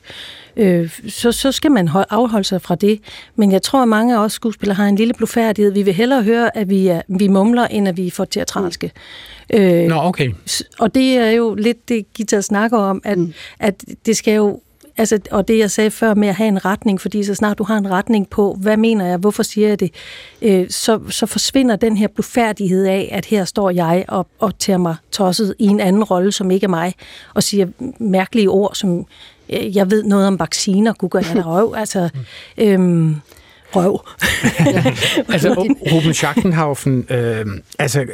[0.57, 2.99] Øh, så, så skal man afholde sig fra det.
[3.35, 5.73] Men jeg tror, at mange af os skuespillere har en lille blufærdighed.
[5.73, 8.91] Vi vil hellere høre, at vi, er, vi mumler, end at vi er for teatralske.
[9.53, 10.31] Øh, Nå, okay.
[10.79, 13.33] Og det er jo lidt det, Gita snakker om, at, mm.
[13.59, 14.59] at det skal jo
[14.97, 17.63] altså, og det jeg sagde før med at have en retning, fordi så snart du
[17.63, 19.93] har en retning på, hvad mener jeg, hvorfor siger jeg det,
[20.41, 24.77] øh, så, så forsvinder den her blufærdighed af, at her står jeg og, og tager
[24.77, 26.93] mig tosset i en anden rolle, som ikke er mig,
[27.33, 27.67] og siger
[27.99, 29.05] mærkelige ord, som
[29.49, 32.09] øh, jeg ved noget om vacciner, kunne gøre der røv, altså...
[32.57, 33.11] Øh,
[33.75, 34.05] røv.
[35.33, 35.53] altså,
[35.93, 37.45] Ruben Schachtenhaufen, øh,
[37.79, 38.05] altså,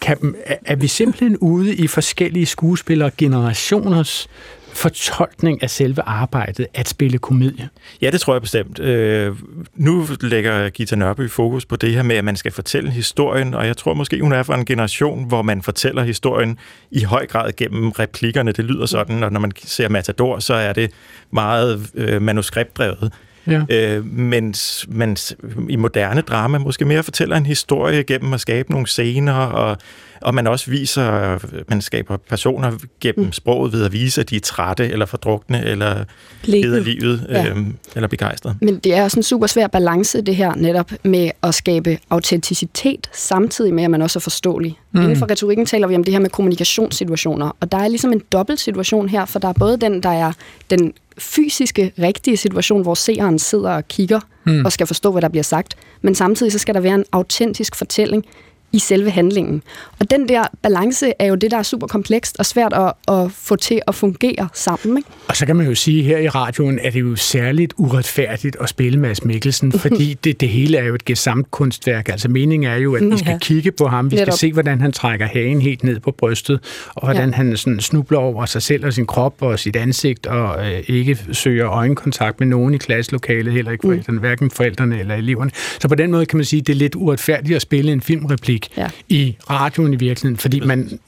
[0.00, 0.34] kan,
[0.66, 4.28] er vi simpelthen ude i forskellige skuespillere generationers
[4.76, 7.68] fortolkning af selve arbejdet at spille komedie?
[8.02, 8.78] Ja, det tror jeg bestemt.
[8.78, 9.36] Øh,
[9.74, 13.66] nu lægger Gita Nørby fokus på det her med, at man skal fortælle historien, og
[13.66, 16.58] jeg tror måske, hun er fra en generation, hvor man fortæller historien
[16.90, 18.52] i høj grad gennem replikkerne.
[18.52, 20.90] Det lyder sådan, og når man ser Matador, så er det
[21.30, 23.12] meget øh, manuskriptdrevet.
[23.46, 23.62] Ja.
[23.70, 25.36] Øh, mens, mens
[25.68, 29.76] i moderne drama måske mere fortæller en historie gennem at skabe nogle scener, og,
[30.20, 33.32] og man også viser, man skaber personer gennem mm.
[33.32, 36.04] sproget ved at vise, at de er trætte, eller fordrukne, eller
[36.44, 37.46] leder livet, ja.
[37.46, 37.56] øh,
[37.94, 38.56] eller begejstret.
[38.60, 43.10] Men det er også en super svær balance, det her netop med at skabe autenticitet,
[43.12, 44.78] samtidig med, at man også er forståelig.
[44.92, 45.00] Mm.
[45.02, 48.22] Inden for retorikken taler vi om det her med kommunikationssituationer, og der er ligesom en
[48.32, 50.32] dobbelt situation her, for der er både den, der er
[50.70, 54.64] den fysiske, rigtige situation, hvor seeren sidder og kigger mm.
[54.64, 55.74] og skal forstå, hvad der bliver sagt.
[56.02, 58.24] Men samtidig så skal der være en autentisk fortælling
[58.72, 59.62] i selve handlingen.
[60.00, 63.32] Og den der balance er jo det, der er super komplekst og svært at, at
[63.32, 64.96] få til at fungere sammen.
[64.96, 65.08] Ikke?
[65.28, 68.56] Og så kan man jo sige, at her i radioen er det jo særligt uretfærdigt
[68.60, 69.78] at spille Mads Mikkelsen, mhm.
[69.78, 72.08] fordi det, det hele er jo et gesamtkunstværk.
[72.08, 73.38] Altså meningen er jo, at vi skal ja.
[73.38, 74.38] kigge på ham, vi skal Netop.
[74.38, 77.36] se, hvordan han trækker hagen helt ned på brystet, og hvordan ja.
[77.36, 81.18] han sådan snubler over sig selv og sin krop og sit ansigt, og øh, ikke
[81.32, 83.92] søger øjenkontakt med nogen i klasselokalet, heller ikke mm.
[83.92, 84.20] forældrene, mm.
[84.20, 85.50] hverken forældrene eller eleverne.
[85.80, 88.00] Så på den måde kan man sige, at det er lidt uretfærdigt at spille en
[88.00, 88.88] filmreplik ja.
[89.08, 90.98] i radioen i virkeligheden, fordi man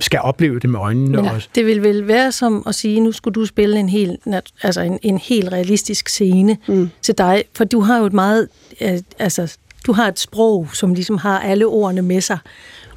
[0.00, 1.48] skal opleve det med øjnene ja, også.
[1.54, 4.20] Det vil vel være som at sige, nu skulle du spille en helt,
[4.62, 6.90] altså en, en helt realistisk scene mm.
[7.02, 8.48] til dig, for du har jo et meget,
[9.18, 12.38] altså du har et sprog, som ligesom har alle ordene med sig.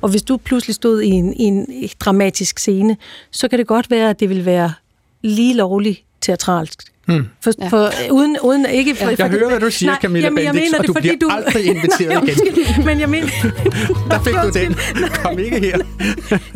[0.01, 2.97] Og hvis du pludselig stod i en, i en dramatisk scene,
[3.32, 4.73] så kan det godt være, at det vil være
[5.21, 7.26] lige lovligt teatralsk Hmm.
[7.42, 7.68] For, ja.
[7.68, 9.10] for, uden, uden ikke for, ja.
[9.10, 10.94] Jeg for, hører, hvad du siger, nej, Camilla jamen, jeg Bendix, mener, og det, du
[10.94, 11.36] fordi bliver du...
[11.36, 12.86] aldrig inviteret igen.
[12.86, 13.28] men jeg mener...
[14.12, 14.76] der fik du den.
[15.24, 15.78] Kom ikke her.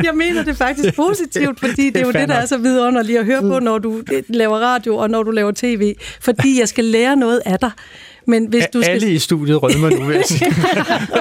[0.04, 3.20] jeg mener det faktisk positivt, fordi det, det er jo det, der er så vidunderligt
[3.20, 5.96] at høre på, når du laver radio og når du laver tv.
[6.22, 7.72] Fordi jeg skal lære noget af dig.
[8.30, 8.92] Men hvis du skal...
[8.92, 10.54] Alle i studiet rødmer nu, vil jeg sige.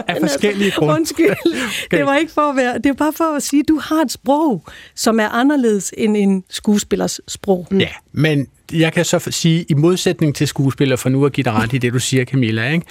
[0.09, 0.95] af forskellige grunde.
[0.95, 1.29] Undskyld.
[1.87, 1.99] Okay.
[1.99, 2.75] Det var ikke for at være...
[2.79, 6.17] Det er bare for at sige, at du har et sprog, som er anderledes end
[6.17, 7.67] en skuespillers sprog.
[7.73, 11.53] Ja, men jeg kan så sige, i modsætning til skuespiller, for nu at give dig
[11.53, 12.87] ret i det, du siger, Camilla, ikke?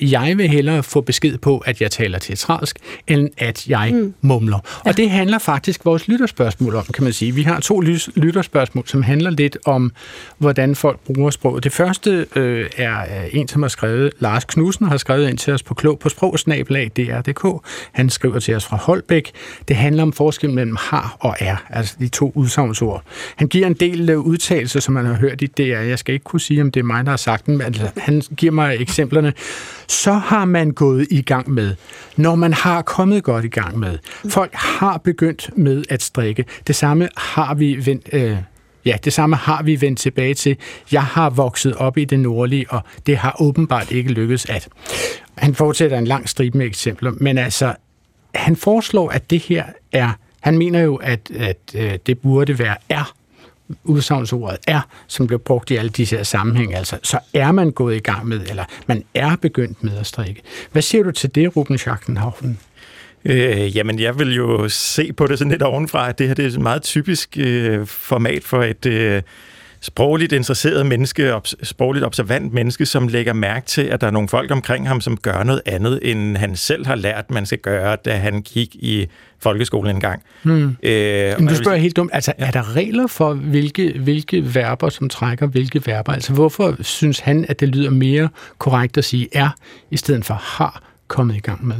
[0.00, 4.14] Jeg vil hellere få besked på, at jeg taler teatralsk, end at jeg mm.
[4.20, 4.58] mumler.
[4.84, 4.90] Ja.
[4.90, 7.34] Og det handler faktisk vores lytterspørgsmål om, kan man sige.
[7.34, 7.80] Vi har to
[8.14, 9.92] lytterspørgsmål, som handler lidt om,
[10.38, 11.64] hvordan folk bruger sproget.
[11.64, 15.62] Det første øh, er en, som har skrevet, Lars Knudsen har skrevet ind til os
[15.62, 17.66] på klog på sprogsnabelag.dr.dk.
[17.92, 19.30] Han skriver til os fra Holbæk.
[19.68, 23.02] Det handler om forskellen mellem har og er, altså de to udsagnsord.
[23.36, 25.62] Han giver en del øh, udtalelser, som man har hørt i DR.
[25.62, 27.90] Jeg skal ikke kunne sige, om det er mig, der har sagt dem, men altså,
[27.96, 29.32] han giver mig eksemplerne
[29.86, 31.74] så har man gået i gang med,
[32.16, 33.98] når man har kommet godt i gang med.
[34.28, 36.44] Folk har begyndt med at strikke.
[36.66, 38.36] Det samme har vi vendt, øh,
[38.84, 40.56] Ja, det samme har vi vendt tilbage til.
[40.92, 44.68] Jeg har vokset op i det nordlige, og det har åbenbart ikke lykkedes at.
[45.34, 47.74] Han fortsætter en lang stribe med eksempler, men altså,
[48.34, 52.76] han foreslår, at det her er, han mener jo, at, at øh, det burde være
[52.88, 53.14] er
[53.84, 57.96] udsagnsordet er, som bliver brugt i alle disse her sammenhæng, altså, så er man gået
[57.96, 60.42] i gang med, eller man er begyndt med at strikke.
[60.72, 62.58] Hvad siger du til det, Ruben Schachtenhausen?
[63.24, 66.44] Øh, jamen, jeg vil jo se på det sådan lidt ovenfra, at det her det
[66.44, 69.22] er et meget typisk øh, format for et øh,
[69.80, 74.28] sprogligt interesseret menneske, ob- sprogligt observant menneske, som lægger mærke til, at der er nogle
[74.28, 77.96] folk omkring ham, som gør noget andet, end han selv har lært, man skal gøre,
[78.04, 79.06] da han gik i
[79.38, 80.22] folkeskolen engang.
[80.42, 80.76] Hmm.
[80.82, 82.46] Øh, Men du spørger helt dumt, altså ja.
[82.46, 86.12] er der regler for, hvilke, hvilke verber, som trækker hvilke verber?
[86.12, 89.50] Altså hvorfor synes han, at det lyder mere korrekt at sige er,
[89.90, 91.76] i stedet for har kommet i gang med?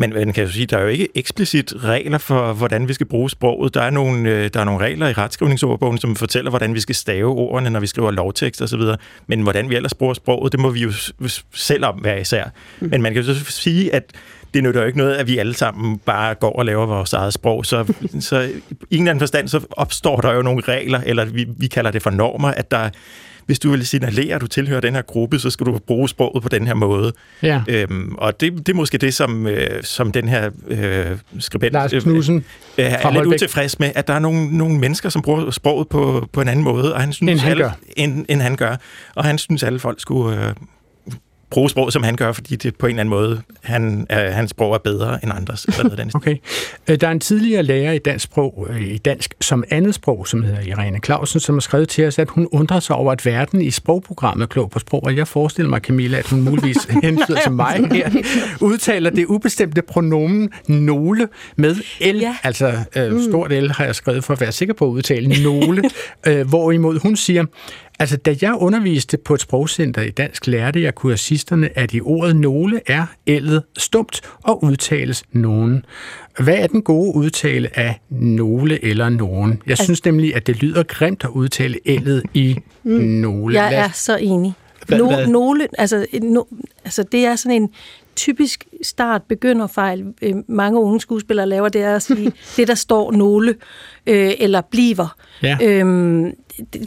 [0.00, 3.06] Men man kan jo sige, der er jo ikke eksplicit regler for, hvordan vi skal
[3.06, 3.74] bruge sproget.
[3.74, 6.94] Der er nogle, øh, der er nogle regler i retskrivningsordbogen, som fortæller, hvordan vi skal
[6.94, 8.80] stave ordene, når vi skriver lovtekst osv.
[9.26, 10.92] Men hvordan vi ellers bruger sproget, det må vi jo
[11.54, 12.44] selv om hver især.
[12.80, 12.88] Mm.
[12.90, 14.12] Men man kan jo så sige, at
[14.54, 17.32] det nytter jo ikke noget, at vi alle sammen bare går og laver vores eget
[17.32, 17.66] sprog.
[17.66, 18.52] Så, så i en
[18.90, 22.10] eller anden forstand, så opstår der jo nogle regler, eller vi, vi kalder det for
[22.10, 22.90] normer, at der
[23.46, 26.42] hvis du vil signalere, at du tilhører den her gruppe, så skal du bruge sproget
[26.42, 27.12] på den her måde.
[27.42, 27.62] Ja.
[27.68, 31.06] Øhm, og det, det er måske det, som, øh, som den her øh,
[31.38, 32.44] skribent Lars Knudsen,
[32.78, 36.28] øh, er lidt utilfreds med, at der er nogle, nogle mennesker, som bruger sproget på,
[36.32, 37.70] på en anden måde, og han synes, end han alle, gør.
[37.96, 38.76] End, end han gør.
[39.14, 40.46] Og han synes, alle folk skulle...
[40.46, 40.54] Øh,
[41.50, 44.50] bruge sprog, som han gør, fordi det på en eller anden måde, han, øh, hans
[44.50, 45.64] sprog er bedre end andres.
[45.64, 46.36] Eller noget den okay.
[46.88, 50.28] Øh, der er en tidligere lærer i dansk, sprog, øh, i dansk som andet sprog,
[50.28, 53.26] som hedder Irene Clausen, som har skrevet til os, at hun undrer sig over, at
[53.26, 57.40] verden i sprogprogrammet Klog på Sprog, og jeg forestiller mig, Camilla, at hun muligvis hensyder
[57.40, 58.10] til mig her,
[58.60, 62.36] udtaler det ubestemte pronomen nogle med L, ja.
[62.42, 65.82] altså øh, stort L har jeg skrevet for at være sikker på at udtale nogle,
[66.26, 67.44] øh, hvorimod hun siger,
[68.00, 72.36] Altså, da jeg underviste på et sprogcenter i dansk, lærte jeg kursisterne, at i ordet
[72.36, 75.84] nogle er ældet stumt og udtales nogen.
[76.38, 79.62] Hvad er den gode udtale af nogle eller nogen?
[79.66, 82.92] Jeg synes nemlig, at det lyder grimt at udtale ældet i mm.
[82.92, 83.62] nogle.
[83.62, 84.54] Jeg er så enig.
[84.88, 86.42] No, nogle, altså, no,
[86.84, 87.70] altså det er sådan en
[88.16, 93.12] typisk start begynderfejl, øh, mange unge skuespillere laver, det er at sige, det der står
[93.12, 93.54] nogle,
[94.06, 95.16] øh, eller bliver.
[95.42, 95.58] Ja.
[95.62, 96.32] Øhm,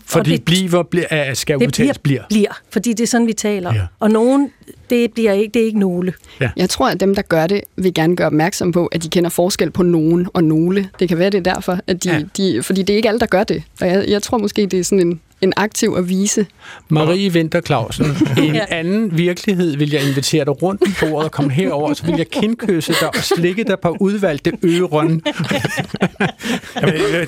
[0.05, 2.23] fordi det, bliver bliver, skal det udtales bliver, bliver.
[2.29, 2.61] bliver.
[2.69, 3.73] Fordi det er sådan, vi taler.
[3.73, 3.81] Ja.
[3.99, 4.51] Og nogen,
[4.89, 6.13] det, bliver ikke, det er ikke nogle.
[6.41, 6.49] Ja.
[6.57, 9.29] Jeg tror, at dem, der gør det, vil gerne gøre opmærksom på, at de kender
[9.29, 10.89] forskel på nogen og nogle.
[10.99, 11.79] Det kan være, det er derfor.
[11.87, 12.21] At de, ja.
[12.37, 13.63] de, fordi det er ikke alle, der gør det.
[13.81, 16.45] Og jeg, jeg tror måske, det er sådan en, en aktiv at vise.
[16.89, 18.05] Marie Winter Clausen,
[18.37, 22.05] i en anden virkelighed vil jeg invitere dig rundt på bordet og komme herover, så
[22.05, 25.21] vil jeg kindkysse dig og slikke dig på udvalgte øron.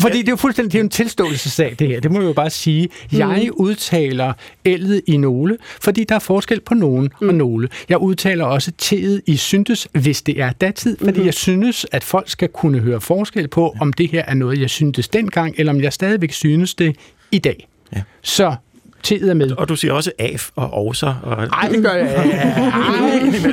[0.01, 1.99] Fordi det er jo fuldstændig det er en tilståelsessag, det her.
[1.99, 2.89] Det må jeg jo bare sige.
[3.11, 3.55] Jeg mm.
[3.55, 4.33] udtaler
[4.65, 7.27] ældet i nogle, fordi der er forskel på nogen mm.
[7.27, 7.69] og nogle.
[7.89, 11.25] Jeg udtaler også tedet i syntes, hvis det er datid, fordi mm.
[11.25, 14.69] jeg synes, at folk skal kunne høre forskel på, om det her er noget, jeg
[14.69, 16.95] syntes dengang, eller om jeg stadigvæk synes det
[17.31, 17.67] i dag.
[17.89, 18.01] Ja.
[18.21, 18.57] Så
[19.05, 19.51] teet er med.
[19.51, 21.13] Og du siger også af og også.
[21.23, 21.47] Og...
[21.47, 22.25] Nej, det gør jeg.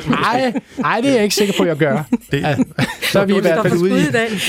[0.08, 2.02] Nej, nej, det er jeg ikke sikker på, at jeg gør.
[2.30, 2.56] Det, ja,
[3.02, 4.04] så er vi i hvert fald ude i,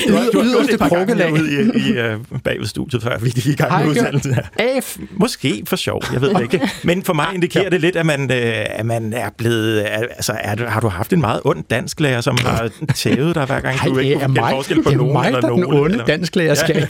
[0.07, 1.33] du, du, yderste krukkelag.
[1.33, 4.43] ude i, i uh, bagved studiet, før vi er i gang med udsendelsen her.
[4.57, 4.79] Af.
[5.11, 6.69] Måske for sjov, jeg ved det ikke.
[6.83, 9.85] Men for mig indikerer det lidt, at man, øh, at man er blevet...
[9.85, 13.79] Altså, er, har du haft en meget ond dansklærer, som har tævet dig hver gang,
[13.85, 15.61] du ikke kunne kende forskel på nogen eller nogen?
[15.61, 16.87] Det er mig, der den onde dansklærer skal.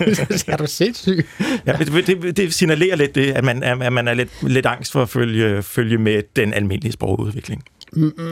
[0.47, 1.26] Er du sindssyg?
[1.67, 4.66] Ja, det, det, det signalerer lidt det, at man, at man man er lidt, lidt
[4.66, 7.63] angst for at følge, følge med den almindelige sprogudvikling.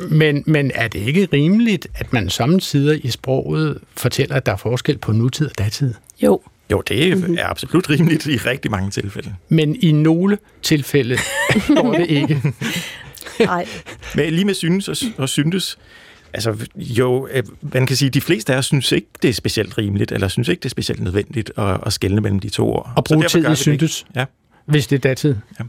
[0.09, 4.57] Men, men er det ikke rimeligt, at man samtidig i sproget fortæller, at der er
[4.57, 5.93] forskel på nutid og datid?
[6.23, 6.41] Jo.
[6.71, 9.35] Jo, det er absolut rimeligt i rigtig mange tilfælde.
[9.49, 11.17] Men i nogle tilfælde
[11.67, 12.41] går det ikke.
[13.39, 13.67] Nej.
[14.15, 15.77] Men lige med synes og, og syntes,
[16.33, 19.33] Altså jo, øh, man kan sige, at de fleste af os synes ikke, det er
[19.33, 22.73] specielt rimeligt, eller synes ikke, det er specielt nødvendigt at, at skelne mellem de to
[22.73, 22.93] ord.
[22.95, 24.05] Og bruge tid i syntes?
[24.15, 24.25] Ja.
[24.65, 25.35] Hvis det er datid.
[25.59, 25.63] Ja.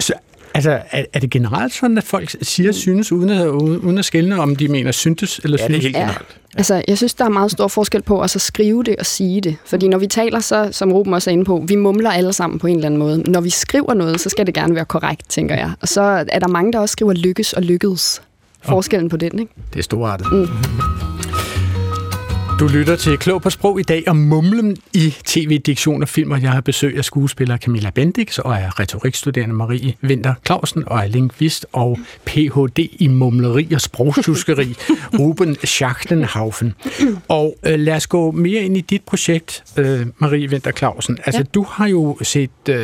[0.00, 0.12] Så,
[0.54, 4.40] altså, er, er det generelt sådan, at folk siger synes, uden at, uden at skælne,
[4.40, 5.70] om de mener syntes eller synes?
[5.70, 6.26] Ja, det er helt generelt.
[6.54, 6.58] Ja.
[6.58, 9.40] Altså, jeg synes, der er meget stor forskel på at så skrive det og sige
[9.40, 9.56] det.
[9.64, 12.58] Fordi når vi taler, så, som Ruben også er inde på, vi mumler alle sammen
[12.58, 13.30] på en eller anden måde.
[13.30, 15.72] Når vi skriver noget, så skal det gerne være korrekt, tænker jeg.
[15.80, 18.22] Og så er der mange, der også skriver lykkes og lykkedes.
[18.62, 19.52] Forskellen på den, ikke?
[19.72, 20.32] Det er storartet.
[20.32, 21.01] Mm.
[22.60, 26.42] Du lytter til Klog på Sprog i dag om mumlen i tv-diktion og film, og
[26.42, 31.06] jeg har besøg af skuespiller Camilla Bendix og er retorikstuderende Marie Winter Clausen og er
[31.06, 32.78] lingvist og Ph.D.
[32.78, 34.74] i mumleri og sprogsuskeri
[35.18, 36.74] Ruben Schachtenhaufen.
[37.28, 41.18] Og øh, lad os gå mere ind i dit projekt, øh, Marie Winter Clausen.
[41.26, 41.44] Altså, ja.
[41.54, 42.76] du har jo set, øh,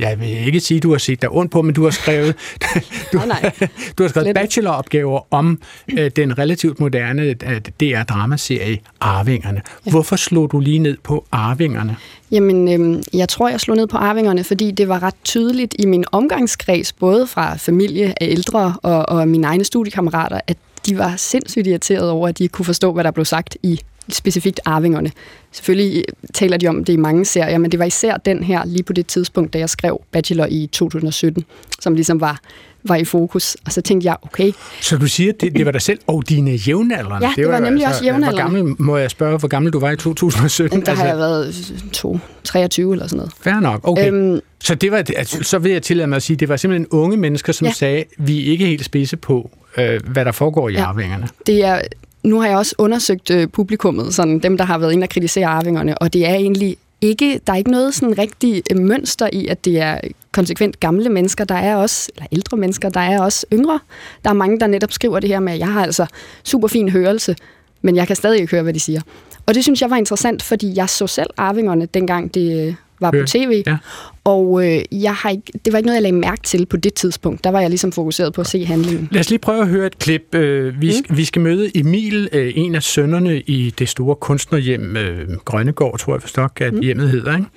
[0.00, 2.34] jeg vil ikke sige, du har set dig ondt på, men du har skrevet,
[3.12, 3.52] du, nej, nej.
[3.98, 5.60] du har skrevet bacheloropgaver om
[5.98, 9.62] øh, den relativt moderne øh, DR-drama dramaserie Arvingerne.
[9.86, 9.90] Ja.
[9.90, 11.96] Hvorfor slog du lige ned på Arvingerne?
[12.30, 15.86] Jamen, øhm, jeg tror, jeg slog ned på Arvingerne, fordi det var ret tydeligt i
[15.86, 20.56] min omgangskreds, både fra familie af ældre og, og mine egne studiekammerater, at
[20.86, 24.60] de var sindssygt irriterede over, at de kunne forstå, hvad der blev sagt i specifikt
[24.64, 25.10] Arvingerne.
[25.52, 26.04] Selvfølgelig
[26.34, 28.92] taler de om det i mange serier, men det var især den her lige på
[28.92, 31.44] det tidspunkt, da jeg skrev Bachelor i 2017,
[31.80, 32.40] som ligesom var
[32.88, 33.56] var i fokus.
[33.66, 34.52] Og så tænkte jeg, okay.
[34.80, 37.26] Så du siger, det, det var dig selv og dine jævnaldrende?
[37.26, 38.42] Ja, det, det var, var nemlig altså, også jævnaldrende.
[38.42, 40.80] Hvor gammel, må jeg spørge, hvor gammel du var i 2017?
[40.80, 43.32] Der altså, har jeg været to, 23 eller sådan noget.
[43.40, 44.12] Fair nok, okay.
[44.12, 46.86] Øhm, så, det var, altså, så vil jeg tillade mig at sige, det var simpelthen
[46.90, 47.72] unge mennesker, som ja.
[47.72, 51.28] sagde, vi er ikke helt spidse på, øh, hvad der foregår i ja, arvingerne.
[51.46, 51.80] Det er,
[52.22, 55.46] nu har jeg også undersøgt øh, publikummet, sådan dem, der har været inde og kritisere
[55.46, 59.46] arvingerne, og det er egentlig ikke, der er ikke noget sådan rigtig øh, mønster i,
[59.46, 60.00] at det er
[60.32, 63.80] konsekvent gamle mennesker, der er også, eller ældre mennesker, der er også yngre.
[64.24, 66.06] Der er mange, der netop skriver det her med, at jeg har altså
[66.44, 67.36] super fin hørelse,
[67.82, 69.00] men jeg kan stadig ikke høre, hvad de siger.
[69.46, 73.26] Og det synes jeg var interessant, fordi jeg så selv Arvingerne, dengang det var på
[73.26, 73.62] tv.
[73.66, 73.76] Ja.
[74.24, 76.94] Og øh, jeg har ikke, det var ikke noget, jeg lagde mærke til på det
[76.94, 77.44] tidspunkt.
[77.44, 79.08] Der var jeg ligesom fokuseret på at se handlingen.
[79.10, 80.34] Lad os lige prøve at høre et klip.
[80.34, 81.16] Øh, vi, mm.
[81.16, 86.14] vi skal møde Emil, øh, en af sønnerne i det store kunstnerhjem øh, Grønnegård, tror
[86.14, 86.80] jeg forstår, at mm.
[86.80, 87.36] hjemmet hedder.
[87.36, 87.48] Ikke?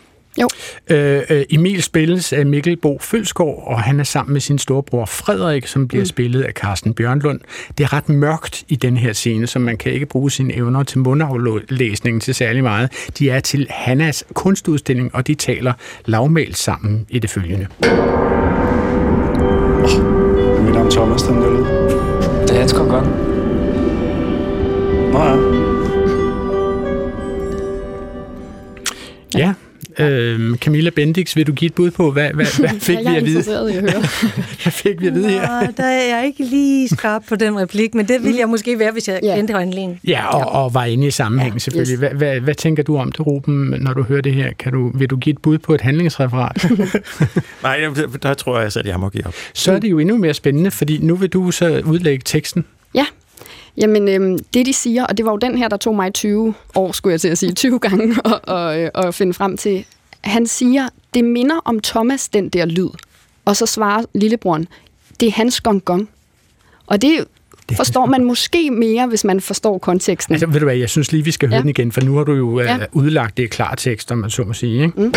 [0.41, 0.47] Jo.
[0.89, 5.05] Øh, øh, Emil spilles af Mikkel Bo Følsgaard, og han er sammen med sin storebror
[5.05, 6.05] Frederik, som bliver mm.
[6.05, 7.39] spillet af Carsten Bjørnlund.
[7.77, 10.83] Det er ret mørkt i den her scene, så man kan ikke bruge sine evner
[10.83, 13.09] til mundaflæsningen til særlig meget.
[13.19, 15.73] De er til Hannas kunstudstilling, og de taler
[16.05, 17.67] lavmælt sammen i det følgende.
[19.83, 21.65] Oh, mit navn er Thomas, den der lyd.
[22.47, 22.89] Det er Hans Kong
[25.11, 25.35] Nå ja.
[29.37, 29.53] Ja,
[29.99, 33.25] Øh, Camilla Bendix, vil du give et bud på, hvad, hvad, hvad fik vi at
[33.25, 33.43] vide?
[33.47, 33.91] Jeg er
[34.63, 35.61] hvad fik vi at vide her?
[35.61, 38.79] Nå, der er jeg ikke lige skarp på den replik, men det ville jeg måske
[38.79, 39.35] være, hvis jeg ja.
[39.35, 39.99] kendte håndlingen.
[40.07, 41.93] Ja, og, og var inde i sammenhæng ja, selvfølgelig.
[41.93, 41.99] Yes.
[41.99, 44.53] Hvad, hvad, hvad tænker du om det, Ruben, når du hører det her?
[44.59, 46.65] Kan du, vil du give et bud på et handlingsreferat?
[47.63, 47.79] Nej,
[48.23, 49.33] der tror jeg, at jeg må give op.
[49.53, 52.65] Så er det jo endnu mere spændende, fordi nu vil du så udlægge teksten.
[52.95, 53.05] Ja,
[53.79, 56.53] Jamen, øhm, det de siger, og det var jo den her, der tog mig 20
[56.75, 59.85] år, skulle jeg til at sige, 20 gange at, at, at finde frem til.
[60.21, 62.89] Han siger, det minder om Thomas, den der lyd.
[63.45, 64.67] Og så svarer lillebroren,
[65.19, 66.09] det er hans gong gong.
[66.87, 67.25] Og det
[67.69, 70.33] det forstår man måske mere, hvis man forstår konteksten.
[70.33, 71.61] Altså, ved du hvad, jeg synes lige, vi skal høre ja.
[71.61, 72.75] den igen, for nu har du jo ja.
[72.75, 74.83] uh, udlagt det klar tekst, om man så må sige.
[74.83, 75.01] Ikke?
[75.01, 75.03] Mm.
[75.05, 75.11] Oh,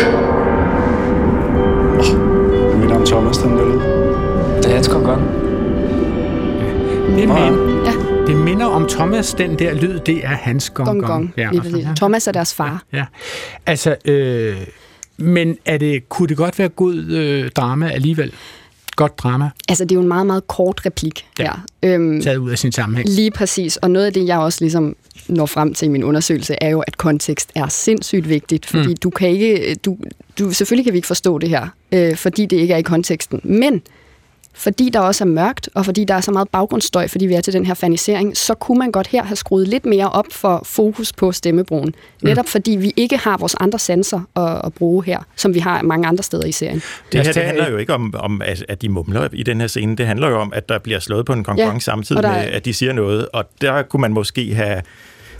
[2.71, 3.79] det minder om Thomas, den der lyd.
[4.57, 5.21] Det er hans gong gong.
[6.59, 7.21] Ja.
[7.21, 7.72] Det er ja.
[8.27, 11.05] Det minder om Thomas, den der lyd, det er hans gong gong.
[11.05, 11.33] gong.
[11.37, 11.93] Ja, ja.
[11.95, 12.83] Thomas er deres far.
[12.93, 13.05] Ja, ja.
[13.65, 14.55] Altså, øh,
[15.17, 18.33] men er det, kunne det godt være god øh, drama alligevel?
[18.95, 19.49] Godt drama?
[19.69, 21.43] Altså, det er jo en meget, meget kort replik ja.
[21.43, 21.65] her.
[21.83, 23.09] Øhm, Taget ud af sin sammenhæng.
[23.09, 23.77] Lige præcis.
[23.77, 24.95] Og noget af det, jeg også ligesom
[25.27, 28.97] når frem til i min undersøgelse, er jo, at kontekst er sindssygt vigtigt, fordi mm.
[28.97, 29.97] du kan ikke, du,
[30.39, 33.41] du, selvfølgelig kan vi ikke forstå det her, øh, fordi det ikke er i konteksten,
[33.43, 33.81] men
[34.53, 37.41] fordi der også er mørkt, og fordi der er så meget baggrundsstøj, fordi vi er
[37.41, 40.61] til den her fanisering, så kunne man godt her have skruet lidt mere op for
[40.65, 41.95] fokus på stemmebrugen.
[42.21, 42.27] Mm.
[42.27, 45.81] Netop fordi vi ikke har vores andre sanser at, at bruge her, som vi har
[45.81, 46.81] mange andre steder i serien.
[47.11, 49.95] Det her det handler jo ikke om, om, at de mumler i den her scene.
[49.95, 52.65] Det handler jo om, at der bliver slået på en konkurrence ja, samtidig med, at
[52.65, 54.81] de siger noget, og der kunne man måske have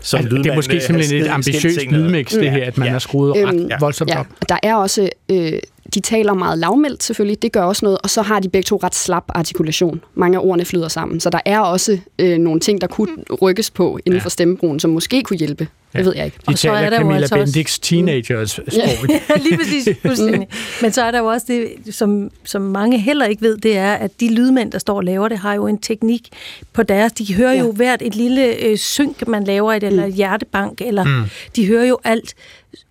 [0.04, 2.92] som altså, lydmand, det er måske simpelthen et ambitiøst lydmix, det her, at man ja.
[2.92, 4.20] har skruet ret øhm, voldsomt ja.
[4.20, 4.26] op.
[4.50, 5.54] Der er også øh,
[5.94, 8.80] de taler meget lavmældt selvfølgelig, det gør også noget, og så har de begge to
[8.84, 10.02] ret slap artikulation.
[10.16, 13.72] Mange af ordene flyder sammen, så der er også øh, nogle ting, der kunne rykkes
[13.72, 14.24] på inden ja.
[14.24, 15.68] for stemmebrugen, som måske kunne hjælpe.
[15.94, 16.00] Ja.
[16.00, 16.38] Det ved jeg ikke.
[16.38, 19.10] De og taler så er der Camilla altså Bendix teenagers sprog.
[19.10, 19.90] ja, lige præcis.
[20.02, 20.48] Fuldstændig.
[20.82, 23.94] Men så er der jo også det, som, som mange heller ikke ved, det er,
[23.94, 26.30] at de lydmænd, der står og laver det, har jo en teknik
[26.74, 27.14] på deres.
[27.14, 27.60] De hører ja.
[27.60, 30.14] jo hvert et lille øh, synk, man laver, et, eller mm.
[30.14, 31.30] hjertebank, eller mm.
[31.56, 32.36] de hører jo alt.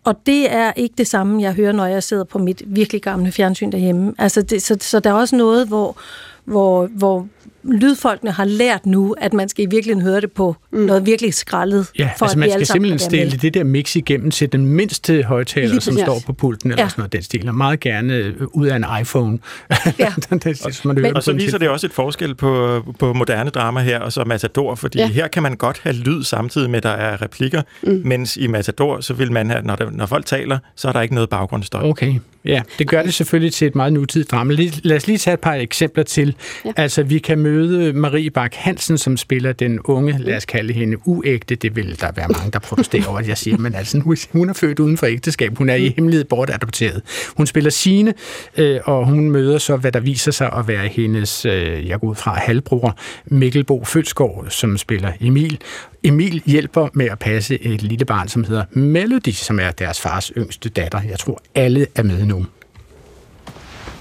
[0.04, 3.32] Og det er ikke det samme, jeg hører, når jeg sidder på mit virkelig gamle
[3.32, 4.14] fjernsyn derhjemme.
[4.18, 5.96] Altså det, så, så der er også noget, hvor,
[6.44, 7.28] hvor, hvor
[7.64, 10.78] lydfolkene har lært nu, at man skal i virkeligheden høre det på mm.
[10.78, 11.86] noget virkelig skrællet.
[11.98, 15.22] Ja, for altså at man skal simpelthen stille det der mix igennem til den mindste
[15.22, 16.88] højtaler, som står på pulten, eller ja.
[16.88, 19.38] sådan noget, den stiler meget gerne øh, ud af en iPhone.
[19.98, 20.12] Ja.
[20.30, 23.80] den, og, man men, og så viser det også et forskel på, på moderne drama
[23.80, 25.06] her, og så Matador, fordi ja.
[25.06, 28.02] her kan man godt have lyd samtidig med, at der er replikker, mm.
[28.04, 31.00] mens i Matador, så vil man have, når, der, når folk taler, så er der
[31.00, 31.82] ikke noget baggrundsstøj.
[31.88, 32.18] Okay.
[32.44, 34.54] Ja, det gør det selvfølgelig til et meget nutidigt drama.
[34.82, 36.36] Lad os lige tage et par eksempler til.
[36.64, 36.72] Ja.
[36.76, 40.96] Altså, vi kan møde Marie Bak Hansen, som spiller den unge, lad os kalde hende
[41.08, 41.54] uægte.
[41.54, 44.52] Det vil der være mange, der protesterer over, at jeg siger, men altså, hun er
[44.52, 45.58] født uden for ægteskab.
[45.58, 45.94] Hun er i mm.
[45.96, 47.02] hemmelighed bortadopteret.
[47.36, 48.14] Hun spiller Sine,
[48.56, 52.08] øh, og hun møder så, hvad der viser sig at være hendes, øh, jeg går
[52.08, 55.58] ud fra, halvbror, Mikkel Bo Følsgaard, som spiller Emil.
[56.04, 60.32] Emil hjælper med at passe et lille barn, som hedder Melody, som er deres fars
[60.36, 61.00] yngste datter.
[61.08, 62.46] Jeg tror, alle er med nu.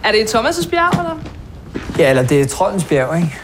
[0.04, 1.20] Er det Thomas' bjerg, eller?
[1.98, 3.38] Ja, eller det er Trollens bjerg, ikke?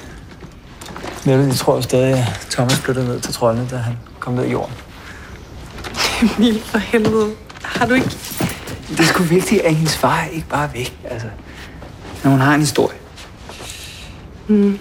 [1.26, 4.76] Melody tror stadig, at Thomas flyttede ned til Trollene, da han kom ned i jorden.
[6.38, 7.32] Emil, for helvede.
[7.64, 8.10] Har du ikke...
[8.90, 11.28] Det er sgu vigtigt, at hendes far ikke bare er væk, altså.
[12.24, 12.98] Når hun har en historie.
[14.48, 14.80] Mm.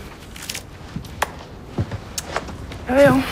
[2.90, 3.22] Jo, jo.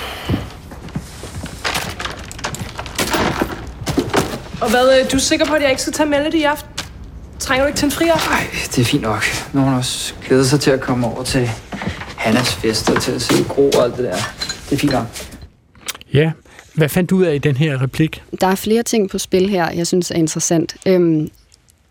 [4.60, 6.70] Og hvad, øh, du er sikker på, at jeg ikke skal tage Melody i aften?
[7.38, 8.30] Trænger du ikke til en fri aften?
[8.30, 9.24] Nej, det er fint nok.
[9.52, 11.50] Nu har hun også glædet sig til at komme over til
[12.16, 14.16] Hannas fest og til at se Gro og alt det der.
[14.70, 15.06] Det er fint nok.
[16.12, 16.32] Ja,
[16.74, 18.22] hvad fandt du ud af i den her replik?
[18.40, 20.76] Der er flere ting på spil her, jeg synes er interessant.
[20.86, 21.30] Øhm,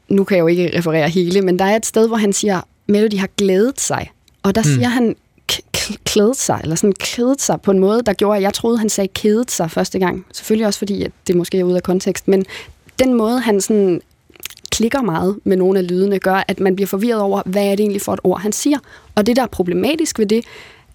[0.09, 2.61] nu kan jeg jo ikke referere hele, men der er et sted, hvor han siger,
[2.88, 4.11] Melody har glædet sig.
[4.43, 4.68] Og der mm.
[4.68, 5.16] siger han
[6.04, 8.90] klædet sig, eller sådan klædet sig på en måde, der gjorde, at jeg troede, han
[8.90, 10.26] sagde kædet sig første gang.
[10.34, 12.46] Selvfølgelig også fordi, at det måske er ude af kontekst, men
[13.00, 14.02] den måde, han sådan
[14.72, 17.80] klikker meget med nogle af lydene, gør, at man bliver forvirret over, hvad er det
[17.80, 18.78] egentlig for et ord, han siger.
[19.16, 20.46] Og det, der er problematisk ved det,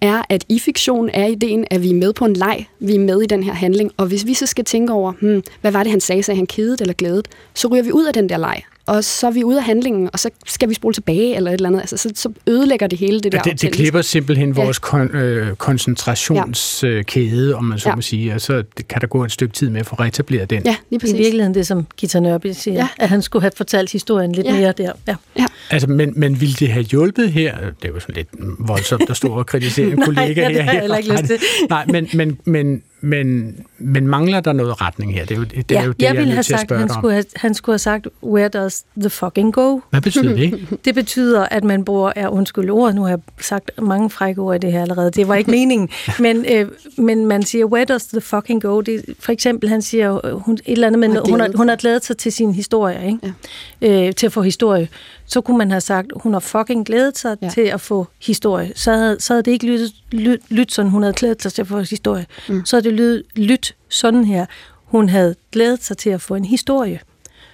[0.01, 3.01] er, at i fiktion er ideen, at vi er med på en leg, vi er
[3.01, 5.83] med i den her handling, og hvis vi så skal tænke over, hmm, hvad var
[5.83, 8.37] det, han sagde, sagde han kedet eller glædet, så ryger vi ud af den der
[8.37, 11.51] leg og så er vi ude af handlingen, og så skal vi spole tilbage eller
[11.51, 11.81] et eller andet.
[11.81, 13.41] Altså, så, så ødelægger det hele det der.
[13.47, 14.65] Ja, det, det klipper simpelthen ja.
[14.65, 17.57] vores kon, øh, koncentrationskæde, ja.
[17.57, 17.95] om man så ja.
[17.95, 20.63] må sige, og så kan der gå et stykke tid med at få reetableret den.
[20.65, 21.15] Ja, lige præcis.
[21.15, 22.89] I virkeligheden det, som Gita Nørby siger, ja.
[22.99, 24.53] at han skulle have fortalt historien lidt ja.
[24.53, 24.93] mere der.
[25.07, 25.15] Ja.
[25.39, 25.47] Ja.
[25.71, 27.57] Altså, men, men ville det have hjulpet her?
[27.59, 28.29] Det er jo sådan lidt
[28.59, 30.63] voldsomt at stå og kritisere en kollega Nej, her.
[30.65, 31.39] Nej, det har jeg ikke lyst til.
[31.69, 35.25] Nej, men, men, men, men, men mangler der noget retning her?
[35.25, 37.13] Det er jo det, ja, er jo det jeg, jeg ville have sagt, han skulle
[37.13, 39.81] have, han skulle have sagt, where does the fucking go?
[39.91, 40.67] Hvad betyder det?
[40.85, 44.57] det betyder, at man bruger, er undskyld ord, nu har jeg sagt mange frække ord
[44.57, 45.89] i det her allerede, det var ikke meningen,
[46.19, 48.81] men, øh, men man siger, where does the fucking go?
[48.81, 52.05] Det, for eksempel, han siger hun, et eller andet, men hun har, hun har glædet
[52.05, 53.35] sig til sin historie, ikke?
[53.81, 54.07] Ja.
[54.07, 54.89] Øh, til at få historie.
[55.29, 57.51] Så kunne man have sagt, hun har fucking glædet sig ja.
[57.51, 58.73] til at få historie.
[58.75, 61.63] Så havde, så havde det ikke lyttet, lyt, lyt sådan, hun havde glædet sig til
[61.63, 62.27] at få historie.
[62.49, 62.65] Mm.
[62.65, 64.47] Så havde det lyttet, lyt sådan her.
[64.85, 67.01] Hun havde glædet sig til at få en historie.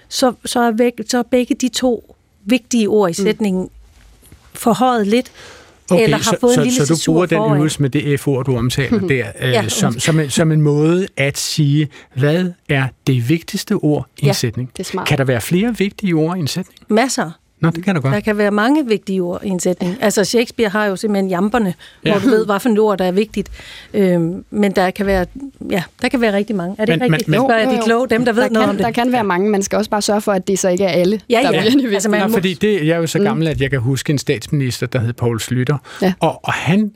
[0.09, 2.15] Så, så, er, væk, så er begge de to
[2.45, 3.25] vigtige ord i mm.
[3.25, 3.71] sætningen mm.
[4.55, 5.33] forhøjet lidt,
[5.91, 8.21] Okay, eller har så, fået så, en lille så du bruger den øvelse med det
[8.21, 12.53] F-ord, du omtaler der, øh, ja, som, som, en, som en måde at sige, hvad
[12.69, 14.71] er det vigtigste ord i en ja, sætning?
[14.77, 15.09] Det er smart.
[15.09, 16.79] Kan der være flere vigtige ord i en sætning?
[16.89, 17.31] Masser.
[17.65, 18.15] Nå, det kan der godt.
[18.15, 19.97] Der kan være mange vigtige ord i en sætning.
[20.01, 22.11] Altså Shakespeare har jo simpelthen jamperne, ja.
[22.11, 23.51] hvor du ved, hvad for et ord, der er vigtigt.
[23.95, 25.27] Øhm, men der kan være,
[25.71, 26.77] ja, der kan være rigtig mange.
[26.79, 27.29] Er det men, ikke rigtigt?
[27.29, 28.85] Men, men, er de kloge, dem der ved der noget kan, om det?
[28.85, 29.51] Der kan være mange.
[29.51, 31.71] Man skal også bare sørge for, at det så ikke er alle, ja, der ja.
[31.71, 33.25] bliver altså, man Nå, fordi det, jeg er jo så mm.
[33.25, 35.79] gammel, at jeg kan huske en statsminister, der hed Poul Slytter.
[36.03, 36.13] Ja.
[36.21, 36.93] Og, og han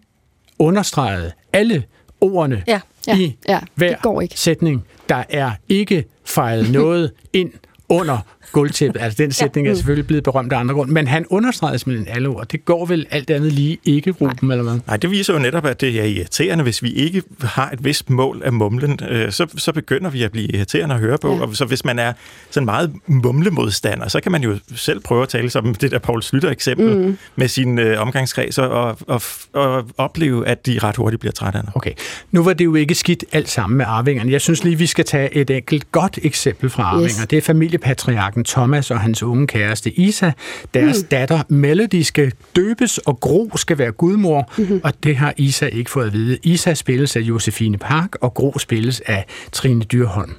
[0.59, 1.85] understregede alle
[2.21, 2.81] ordene ja.
[3.17, 3.59] i ja.
[3.75, 4.41] hver det går ikke.
[4.41, 4.85] sætning.
[5.09, 7.51] Der er ikke fejret noget ind
[7.89, 8.19] under
[8.53, 9.01] gulvtæppet.
[9.03, 9.71] Altså, den sætning ja.
[9.71, 12.49] er selvfølgelig blevet berømt af andre grund, men han understregede simpelthen alle ord.
[12.49, 14.79] Det går vel alt andet lige ikke, Ruben, eller hvad?
[14.87, 18.11] Nej, det viser jo netop, at det er irriterende, hvis vi ikke har et vist
[18.11, 21.43] mål af mumlen, øh, så, så begynder vi at blive irriterende at høre på, ja.
[21.43, 22.13] og så hvis man er
[22.51, 26.23] sådan meget mumlemodstander, så kan man jo selv prøve at tale som det der Paul
[26.23, 27.19] Slytter eksempel mm.
[27.37, 29.23] med sin øh, omgangskreds og, og,
[29.53, 31.73] og opleve, at de ret hurtigt bliver trætte af det.
[31.75, 31.93] Okay,
[32.33, 34.33] nu var det jo ikke skidt alt sammen med arvingerne.
[34.33, 37.21] Jeg synes lige, vi skal tage et enkelt godt eksempel fra arvinger.
[37.21, 37.27] Yes.
[37.31, 40.31] Det er familiepatriarken Thomas og hans unge kæreste Isa.
[40.75, 41.09] Deres mm.
[41.09, 44.81] datter Melody skal døbes, og Gro skal være gudmor, mm-hmm.
[44.85, 46.39] og det har Isa ikke fået at vide.
[46.43, 50.33] Isa spilles af Josefine Park, og Gro spilles af Trine Dyrholm.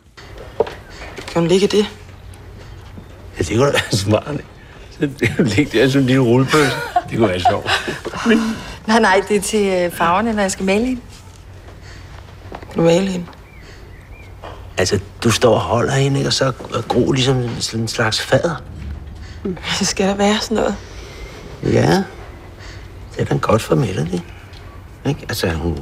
[1.17, 1.85] Kan hun ligge det?
[3.37, 4.41] Ja, det kunne da være smart.
[4.99, 5.09] Så
[5.55, 6.69] ligge der som en lille rullepøs.
[7.09, 7.69] Det kunne være sjovt.
[8.27, 8.39] Men...
[8.87, 11.01] Nej, nej, det er til øh, farverne, når jeg skal male hende.
[12.75, 13.25] Du male hende?
[14.79, 16.29] Altså, du står og holder hende, ikke?
[16.29, 16.51] og så
[16.87, 17.37] gro ligesom
[17.75, 18.63] en slags fader.
[19.77, 20.75] Så skal der være sådan noget.
[21.63, 22.03] Ja,
[23.15, 24.19] det er da godt for Melody.
[25.05, 25.25] Ikke?
[25.29, 25.77] Altså, hun,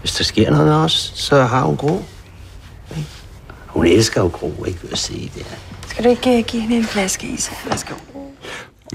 [0.00, 2.02] hvis der sker noget med os, så har hun gro.
[2.90, 3.08] Ikke?
[3.66, 5.56] Hun elsker jo gro, ikke at sige det her.
[5.88, 7.50] Skal du ikke uh, give hende en flaske is?
[7.66, 7.94] Værsgo.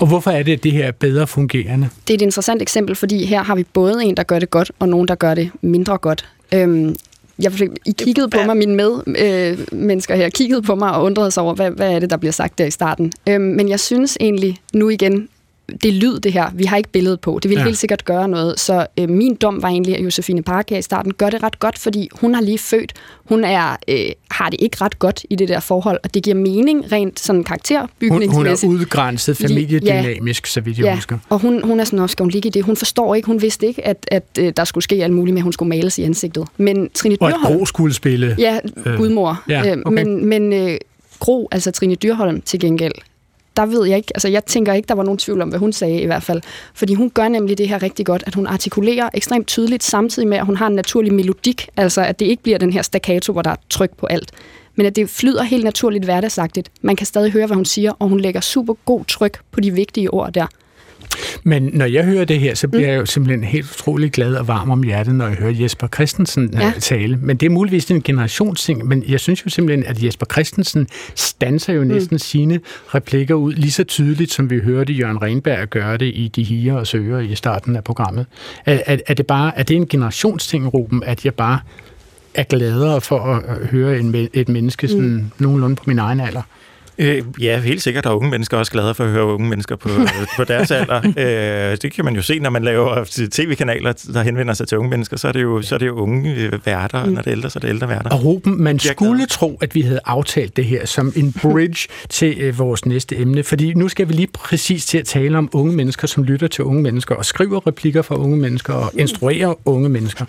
[0.01, 1.89] Og hvorfor er det, at det her er bedre fungerende?
[2.07, 4.71] Det er et interessant eksempel, fordi her har vi både en, der gør det godt,
[4.79, 6.29] og nogen, der gør det mindre godt.
[6.51, 6.95] Øhm,
[7.39, 7.51] jeg,
[7.85, 11.53] I kiggede på mig, mine medmennesker øh, her, kiggede på mig og undrede sig over,
[11.53, 13.13] hvad, hvad er det, der bliver sagt der i starten.
[13.29, 15.29] Øhm, men jeg synes egentlig, nu igen,
[15.69, 16.49] det er lyd, det her.
[16.53, 17.39] Vi har ikke billedet på.
[17.43, 17.63] Det vil ja.
[17.63, 18.59] helt sikkert gøre noget.
[18.59, 21.79] Så øh, min dom var egentlig, at Josefine Parker i starten gør det ret godt,
[21.79, 22.93] fordi hun har lige født.
[23.25, 23.97] Hun er, øh,
[24.31, 27.43] har det ikke ret godt i det der forhold, og det giver mening rent sådan
[27.43, 28.67] karakterbygningsmæssigt.
[28.67, 31.17] Hun, hun er udgrænset familiedynamisk, ja, så vidt jeg ja, husker.
[31.29, 32.63] og hun, hun er sådan, også skal hun ligge i det?
[32.63, 35.41] Hun forstår ikke, hun vidste ikke, at, at, øh, der skulle ske alt muligt med,
[35.41, 36.47] at hun skulle males i ansigtet.
[36.57, 37.43] Men Trine Dyrholm...
[37.45, 38.35] Og et Gro skulle spille.
[38.39, 39.43] Ja, øh, gudmor.
[39.49, 40.03] Ja, øh, okay.
[40.03, 40.77] Men, men øh,
[41.19, 42.93] Gro, altså Trine Dyrholm til gengæld,
[43.57, 45.73] der ved jeg ikke, altså jeg tænker ikke, der var nogen tvivl om, hvad hun
[45.73, 46.41] sagde i hvert fald.
[46.73, 50.37] Fordi hun gør nemlig det her rigtig godt, at hun artikulerer ekstremt tydeligt, samtidig med,
[50.37, 53.41] at hun har en naturlig melodik, altså at det ikke bliver den her staccato, hvor
[53.41, 54.31] der er tryk på alt.
[54.75, 56.71] Men at det flyder helt naturligt hverdagsagtigt.
[56.81, 59.71] Man kan stadig høre, hvad hun siger, og hun lægger super god tryk på de
[59.71, 60.47] vigtige ord der.
[61.43, 62.91] Men når jeg hører det her, så bliver mm.
[62.91, 66.43] jeg jo simpelthen helt utrolig glad og varm om hjertet, når jeg hører Jesper Christensen
[66.43, 66.73] øh, ja.
[66.79, 67.17] tale.
[67.21, 71.73] Men det er muligvis en generationsting, men jeg synes jo simpelthen, at Jesper Christensen stanser
[71.73, 71.87] jo mm.
[71.87, 72.59] næsten sine
[72.95, 76.73] replikker ud lige så tydeligt, som vi hørte Jørgen Renberg gøre det i De Higer
[76.73, 78.25] og Søger i starten af programmet.
[78.65, 81.59] Er, er, er, det bare, er det en generationsting, Ruben, at jeg bare
[82.33, 85.31] er gladere for at høre en, et menneske sådan mm.
[85.39, 86.41] nogenlunde på min egen alder?
[86.97, 88.03] Øh, ja, helt sikkert.
[88.03, 89.89] Der er unge mennesker også glade for at høre unge mennesker på,
[90.37, 91.01] på deres alder.
[91.05, 94.89] Øh, det kan man jo se, når man laver tv-kanaler, der henvender sig til unge
[94.89, 97.11] mennesker, så er det jo, så er det jo unge øh, værter, mm.
[97.11, 98.09] når det er ældre, så er det ældre værter.
[98.09, 102.37] Og Ruben, man skulle tro, at vi havde aftalt det her som en bridge til
[102.39, 105.75] øh, vores næste emne, fordi nu skal vi lige præcis til at tale om unge
[105.75, 109.89] mennesker, som lytter til unge mennesker og skriver replikker for unge mennesker og instruerer unge
[109.89, 110.25] mennesker.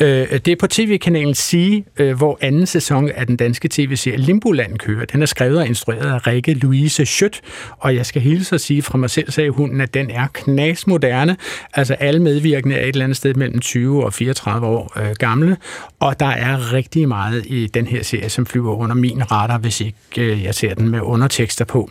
[0.00, 4.78] Øh, det er på tv-kanalen Sige, øh, hvor anden sæson af den danske tv-serie Limboland
[4.78, 5.04] kører.
[5.04, 7.40] Den er skrevet og instrueret instrueret af Rikke Louise Schødt,
[7.78, 11.36] og jeg skal hilse at sige fra mig selv, sagde hunden, at den er knasmoderne.
[11.74, 15.56] Altså alle medvirkende er et eller andet sted mellem 20 og 34 år øh, gamle,
[16.00, 19.80] og der er rigtig meget i den her serie, som flyver under min radar, hvis
[19.80, 21.90] ikke øh, jeg ser den med undertekster på.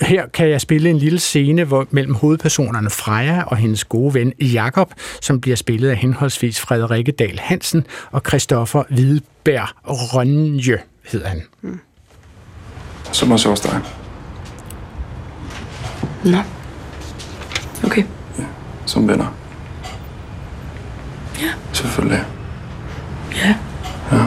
[0.00, 4.32] Her kan jeg spille en lille scene hvor, mellem hovedpersonerne Freja og hendes gode ven
[4.40, 11.42] Jakob, som bliver spillet af henholdsvis Frederikke Dahl Hansen og Christoffer Hvideberg Rønje, hedder han.
[11.62, 11.80] Mm.
[13.12, 13.80] Som også hos dig.
[16.24, 16.38] Nå.
[17.84, 18.04] Okay.
[18.38, 18.44] Ja,
[18.86, 19.26] som venner.
[21.40, 21.52] Ja.
[21.72, 22.24] Selvfølgelig.
[23.34, 23.54] Ja.
[24.12, 24.24] Ja.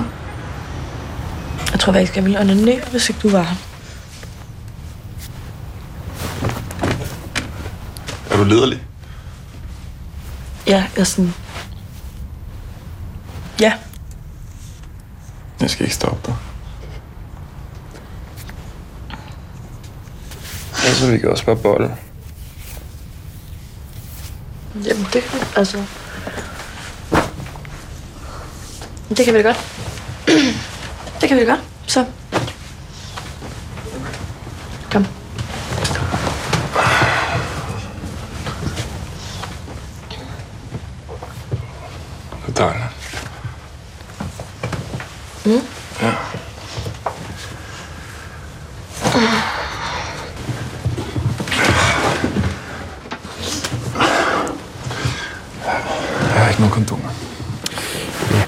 [1.72, 3.56] Jeg tror faktisk, jeg ville onanere, hvis ikke du var her.
[8.32, 8.84] Er du lederlig?
[10.68, 11.34] Ja, jeg er sådan...
[13.60, 13.74] Ja.
[15.62, 16.36] Jeg skal ikke stoppe dig.
[20.84, 21.96] Altså, vi kan også bare bolle.
[24.84, 25.84] Jamen, det kan altså...
[29.10, 29.58] Det kan vi da godt.
[31.22, 31.62] det kan vi da godt.
[31.88, 32.06] Så.
[34.92, 35.06] Kom.
[42.48, 42.86] Det er dejligt.
[45.46, 45.62] Mm.
[46.02, 46.14] Ja.
[56.56, 57.10] Ikke nogen kondomer.
[58.32, 58.44] Ja.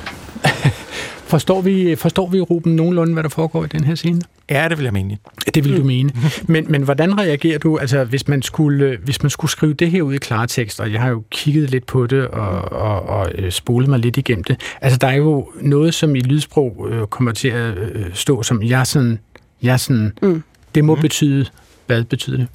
[1.33, 4.21] forstår, vi, forstår vi, Ruben, nogenlunde, hvad der foregår i den her scene?
[4.49, 5.17] Ja, det vil jeg mene.
[5.55, 6.11] Det vil du mene.
[6.47, 10.01] Men, men hvordan reagerer du, altså hvis man, skulle, hvis man skulle skrive det her
[10.01, 13.51] ud i klartekst, og jeg har jo kigget lidt på det og, og, og øh,
[13.51, 14.61] spolet mig lidt igennem det.
[14.81, 18.63] Altså der er jo noget, som i lydsprog øh, kommer til at øh, stå som,
[18.63, 19.19] jeg sådan,
[19.61, 20.43] jeg sådan, mm.
[20.75, 21.01] det må mm.
[21.01, 21.45] betyde,
[21.87, 22.47] hvad betyder det?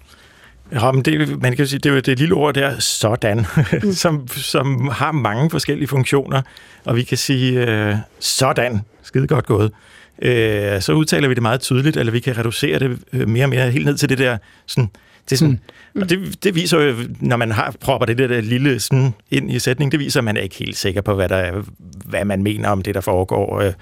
[0.73, 3.47] Ja, men det, man kan sige, det er jo det lille ord der, sådan,
[3.83, 3.93] mm.
[4.03, 6.43] som, som har mange forskellige funktioner,
[6.85, 9.73] og vi kan sige, øh, sådan, skide godt gået.
[10.23, 13.51] Øh, så udtaler vi det meget tydeligt, eller vi kan reducere det øh, mere og
[13.51, 14.91] mere helt ned til det der, sådan,
[15.31, 15.61] det, sådan,
[15.95, 16.03] mm.
[16.03, 19.59] og det, det viser jo, når man har propper det der lille sådan ind i
[19.59, 21.63] sætningen, det viser, at man er ikke helt sikker på, hvad, der,
[22.05, 23.61] hvad man mener om det, der foregår.
[23.61, 23.73] Øh,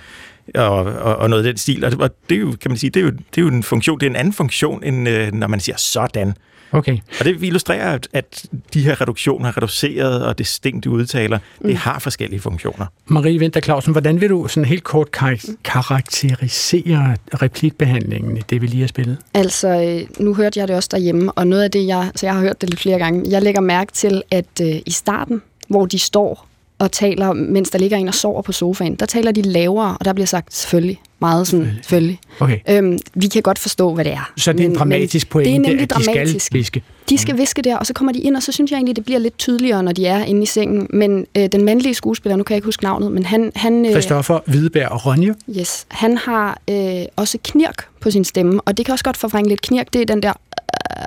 [0.54, 1.84] og, og, og noget af den stil.
[1.84, 4.00] Og det er jo, kan man sige, det er jo, det er jo en funktion,
[4.00, 6.34] det er en anden funktion, end øh, når man siger sådan.
[6.72, 6.98] Okay.
[7.18, 11.68] Og det illustrerer, at de her reduktioner, reduceret og distinkte udtaler, mm.
[11.68, 12.86] det har forskellige funktioner.
[13.06, 18.66] Marie Vinter Clausen, hvordan vil du sådan helt kort kar- karakterisere replikbehandlingen i det, vi
[18.66, 19.18] lige har spillet?
[19.34, 22.34] Altså, øh, nu hørte jeg det også derhjemme, og noget af det, jeg, så jeg
[22.34, 25.86] har hørt det lidt flere gange, jeg lægger mærke til, at øh, i starten, hvor
[25.86, 26.49] de står
[26.80, 30.04] og taler, mens der ligger en og sover på sofaen, der taler de lavere, og
[30.04, 31.00] der bliver sagt selvfølgelig.
[31.20, 32.18] Meget sådan, selvfølgelig.
[32.40, 32.58] Okay.
[32.68, 34.32] Øhm, vi kan godt forstå, hvad det er.
[34.36, 36.46] Så det er en dramatisk pointe, det er nemlig at de dramatisk.
[36.46, 36.82] skal viske.
[37.10, 39.04] De skal viske der, og så kommer de ind, og så synes jeg egentlig, det
[39.04, 40.86] bliver lidt tydeligere, når de er inde i sengen.
[40.90, 43.52] Men øh, den mandlige skuespiller, nu kan jeg ikke huske navnet, men han...
[43.54, 45.32] han øh, Christoffer Hvideberg og Ronja.
[45.58, 49.48] Yes, han har øh, også knirk på sin stemme, og det kan også godt forvrænge
[49.48, 49.92] lidt knirk.
[49.92, 51.04] Det er den der øh,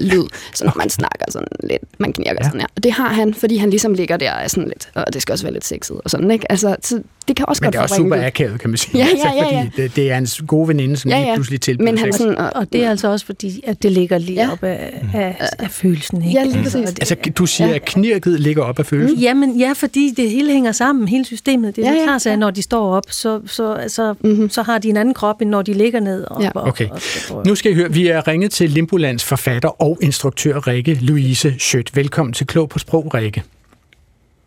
[0.00, 0.24] lyd,
[0.54, 2.48] så når man snakker sådan lidt, man knirker ja.
[2.48, 2.68] sådan her.
[2.76, 5.32] Og det har han, fordi han ligesom ligger der og sådan lidt, og det skal
[5.32, 6.52] også være lidt sexet og sådan, ikke?
[6.52, 8.24] Altså, så det kan også Men godt det er også super det.
[8.24, 8.98] akavet, kan man sige.
[8.98, 9.60] Ja, ja, Altså, ja, ja.
[9.62, 11.34] Fordi det, det er hans gode veninde, som Ja, lige ja.
[11.34, 12.18] pludselig tilbyder Men han sex.
[12.18, 14.52] sådan, og, Og det er altså også fordi, at det ligger lige ja.
[14.52, 16.22] op af, af, af følelsen.
[16.24, 16.38] Ikke?
[16.38, 16.74] Ja, lige præcis.
[16.74, 19.18] Og det- Altså, du siger, at knirket ligger op af følelsen?
[19.18, 21.76] Jamen, ja, fordi det hele hænger sammen, hele systemet.
[21.76, 24.50] Det er Ja, ja, ja, klart, at når de står op, så, så, altså, mm-hmm.
[24.50, 26.24] så har de en anden krop, end når de ligger ned.
[26.24, 26.50] Og, Ja.
[26.54, 26.88] Okay.
[26.88, 27.00] og,
[27.30, 31.54] og, Nu skal I høre, vi er ringet til Limbolands forfatter og instruktør Rikke Louise
[31.58, 31.96] Schødt.
[31.96, 33.42] Velkommen til Klog på Sprog, Rikke.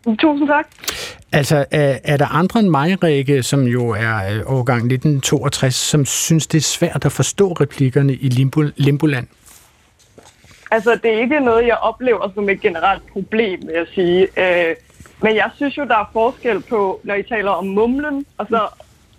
[0.04, 0.66] Tusind tak.
[1.32, 6.04] Altså, er, er der andre end mig, Rikke, som jo er øh, årgang 1962, som
[6.04, 9.26] synes, det er svært at forstå replikkerne i Limbo, Limboland?
[10.70, 14.20] Altså, det er ikke noget, jeg oplever som et generelt problem, vil jeg sige.
[14.22, 14.76] Øh,
[15.22, 18.68] men jeg synes jo, der er forskel på, når I taler om mumlen, og så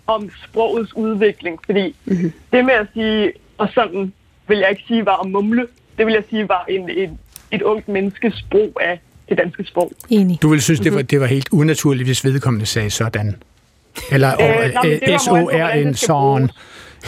[0.06, 1.60] om sprogets udvikling.
[1.64, 2.32] Fordi mm-hmm.
[2.52, 4.12] det med at sige, og sådan
[4.48, 5.66] vil jeg ikke sige var at mumle,
[5.98, 7.18] det vil jeg sige var en, en,
[7.50, 9.92] et ungt menneskes brug af det danske sprog.
[10.10, 10.38] Enig.
[10.42, 13.36] Du ville synes, det var, det var helt unaturligt, hvis vedkommende sagde sådan.
[14.12, 16.50] Eller Øh, øh, S-O-R-N, skal sådan.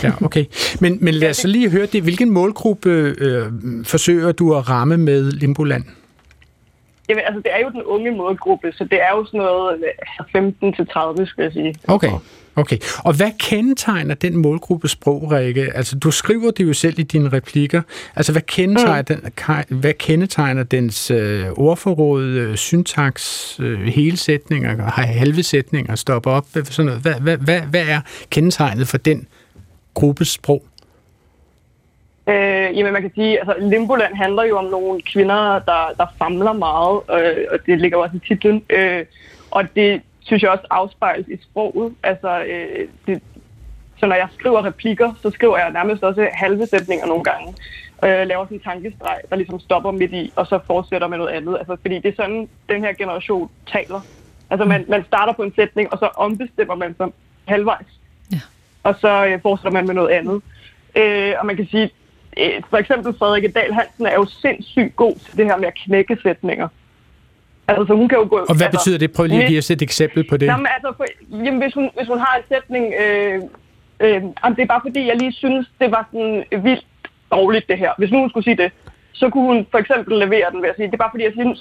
[0.02, 0.44] Ja, okay.
[0.80, 2.02] Men, men lad os så lige høre det.
[2.02, 3.46] Hvilken målgruppe øh,
[3.84, 5.84] forsøger du at ramme med Limboland?
[7.08, 9.84] Jamen, altså, det er jo den unge målgruppe, så det er jo sådan noget
[10.34, 11.74] øh, 15-30, skulle jeg sige.
[11.88, 12.10] Okay.
[12.56, 12.78] Okay.
[13.04, 15.70] Og hvad kendetegner den målgruppe sprog, Rikke?
[15.74, 17.82] Altså, du skriver det jo selv i dine replikker.
[18.16, 19.20] Altså, hvad kendetegner, mm.
[19.68, 26.46] den, hvad kendetegner dens øh, ordforråd, øh, syntaks, øh, hele sætninger, halve sætninger, stop op,
[26.64, 27.00] sådan noget.
[27.00, 28.00] Hvad, hvad, hvad, hvad er
[28.30, 29.26] kendetegnet for den
[29.94, 30.62] gruppes sprog?
[32.28, 36.52] Øh, jamen man kan sige, altså Limboland handler jo om nogle kvinder, der, der famler
[36.52, 38.62] meget, øh, og det ligger jo også i titlen.
[38.70, 39.04] Øh,
[39.50, 41.94] og det synes jeg også afspejles i sproget.
[42.02, 43.22] Altså, øh, det,
[43.98, 47.54] så når jeg skriver replikker, så skriver jeg nærmest også halve sætninger nogle gange.
[47.98, 51.18] Og jeg laver sådan en tankestreg, der ligesom stopper midt i, og så fortsætter med
[51.18, 51.56] noget andet.
[51.58, 54.00] Altså, fordi det er sådan, den her generation taler.
[54.50, 57.08] Altså man, man starter på en sætning, og så ombestemmer man sig
[57.44, 57.86] halvvejs.
[58.32, 58.40] Ja.
[58.82, 60.42] Og så øh, fortsætter man med noget andet.
[60.96, 61.90] Øh, og man kan sige,
[62.36, 65.74] øh, for eksempel Frederik Dahl Hansen er jo sindssygt god til det her med at
[65.74, 66.68] knække sætninger.
[67.68, 68.36] Altså, så hun kan jo gå...
[68.36, 69.12] Og hvad altså, betyder det?
[69.12, 70.46] Prøv lige at give os et eksempel på det.
[70.46, 71.04] Jamen, altså, for,
[71.44, 72.94] jamen, hvis, hun, hvis hun har en sætning...
[73.02, 73.42] Øh,
[74.00, 76.86] øh, jamen, det er bare fordi, jeg lige synes, det var sådan vildt
[77.32, 77.90] dårligt, det her.
[77.98, 78.72] Hvis nu hun skulle sige det,
[79.12, 81.32] så kunne hun for eksempel levere den ved at sige, det er bare fordi, jeg
[81.32, 81.58] synes,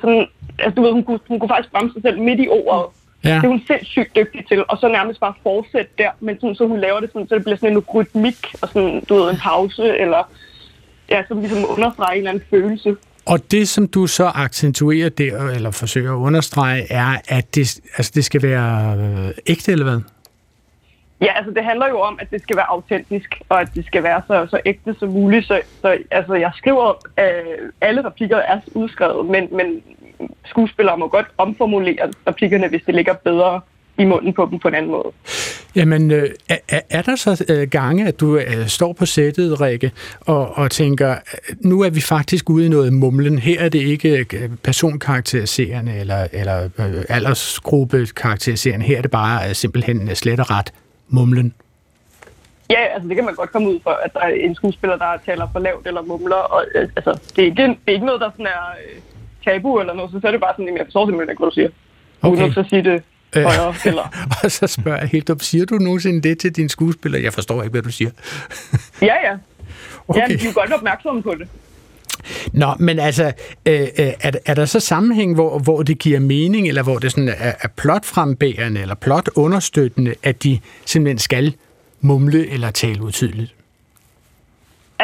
[0.00, 0.26] sådan,
[0.58, 2.84] altså, du ved, hun kunne, hun kunne faktisk bremse sig selv midt i ordet.
[3.24, 3.34] Ja.
[3.34, 6.66] Det er hun sindssygt dygtig til, og så nærmest bare fortsætte der, men sådan, så
[6.66, 9.36] hun laver det sådan, så det bliver sådan en rytmik, og sådan, du ved, en
[9.36, 10.22] pause, eller
[11.10, 12.96] ja, som ligesom understreger en eller anden følelse.
[13.26, 18.12] Og det, som du så accentuerer der, eller forsøger at understrege, er, at det, altså,
[18.14, 20.00] det skal være øh, ægte, eller hvad?
[21.20, 24.02] Ja, altså det handler jo om, at det skal være autentisk, og at det skal
[24.02, 25.46] være så, så ægte som muligt.
[25.46, 29.82] Så, så altså, jeg skriver, øh, alle replikker er udskrevet, men, men
[30.44, 33.60] skuespillere må godt omformulere replikkerne, hvis det ligger bedre
[33.98, 35.04] i munden på dem på en anden måde.
[35.76, 39.60] Jamen, øh, er, er- er der så øh, gange, at du øh, står på sættet,
[39.60, 39.90] Rikke,
[40.20, 43.38] og, og tænker, øh, nu er vi faktisk ude i noget mumlen.
[43.38, 44.26] Her er det ikke
[44.62, 48.86] personkarakteriserende eller, eller øh, aldersgruppe karakteriserende.
[48.86, 50.72] Her er det bare øh, simpelthen slet og ret
[51.08, 51.54] mumlen.
[52.70, 55.06] Ja, altså det kan man godt komme ud for, at der er en skuespiller, der
[55.26, 56.36] taler for lavt eller mumler.
[56.36, 58.64] Og, øh, altså, det, er ikke, det er ikke noget, der sådan er
[58.94, 59.00] øh,
[59.44, 61.50] tabu eller noget, så, så er det bare sådan, at jeg forstår simpelthen ikke, hvad
[61.50, 61.68] du siger.
[61.68, 62.52] Er Okay.
[62.52, 63.02] til at sige det.
[63.34, 63.74] Højere.
[63.84, 67.18] Eller, Og så spørger jeg helt op, siger du nogensinde det til din skuespiller?
[67.18, 68.10] Jeg forstår ikke, hvad du siger.
[69.02, 69.36] ja, ja.
[70.08, 70.20] Okay.
[70.20, 71.48] Ja, de er jo godt opmærksomme på det.
[72.52, 73.32] Nå, men altså,
[73.66, 77.10] øh, øh, er, er der så sammenhæng, hvor, hvor det giver mening, eller hvor det
[77.10, 81.54] sådan er, er plotfrembærende, eller plot understøttende, at de simpelthen skal
[82.00, 83.54] mumle eller tale utydeligt?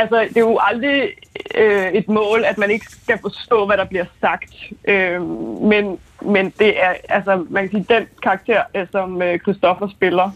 [0.01, 1.09] Altså, det er jo aldrig
[1.55, 4.55] øh, et mål, at man ikke skal forstå, hvad der bliver sagt.
[4.84, 5.22] Øh,
[5.62, 10.30] men, men det er, altså, man kan sige, den karakter, øh, som øh, Christoffer spiller,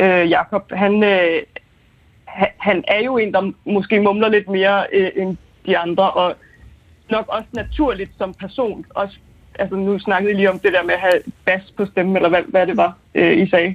[0.00, 1.42] øh, Jakob, han, øh,
[2.24, 5.36] han, han er jo en, der måske mumler lidt mere øh, end
[5.66, 6.34] de andre, og
[7.10, 8.86] nok også naturligt som person.
[8.90, 9.16] Også,
[9.58, 12.28] altså, nu snakkede I lige om det der med at have bas på stemmen, eller
[12.28, 13.74] hvad, hvad det var, øh, I sagde.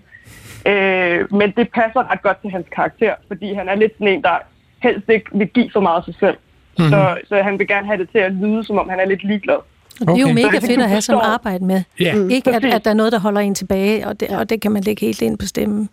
[0.68, 4.22] Øh, men det passer ret godt til hans karakter, fordi han er lidt sådan en,
[4.22, 4.38] der
[4.88, 6.38] helst ikke vil give for meget af sig selv.
[6.78, 6.86] Mhm.
[6.86, 6.92] Mm-hmm.
[6.92, 9.24] Så, så han vil gerne have det til at lyde, som om han er lidt
[9.24, 9.62] ligeglad.
[10.02, 11.82] Og det er jo mega fedt at have som arbejde med.
[12.00, 12.16] Ja.
[12.30, 14.72] Ikke at, at der er noget, der holder en tilbage, og det, og det kan
[14.72, 15.90] man lægge helt ind på stemmen.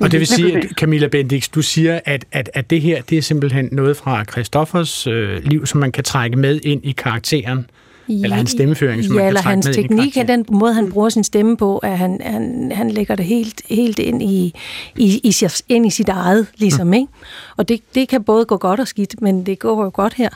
[0.00, 3.18] Og det vil sige, at Camilla Bendix, du siger, at, at, at det her, det
[3.18, 7.66] er simpelthen noget fra Christoffers øh, liv, som man kan trække med ind i karakteren.
[8.08, 10.92] Eller hans stemmeføring, som ja, man kan eller hans med teknik, er den måde, han
[10.92, 14.54] bruger sin stemme på, at han, han, han lægger det helt, helt ind, i,
[14.96, 15.34] i, i,
[15.68, 16.92] ind i sit eget, ligesom, mm.
[16.92, 17.06] ikke?
[17.56, 20.28] Og det, det kan både gå godt og skidt, men det går jo godt her.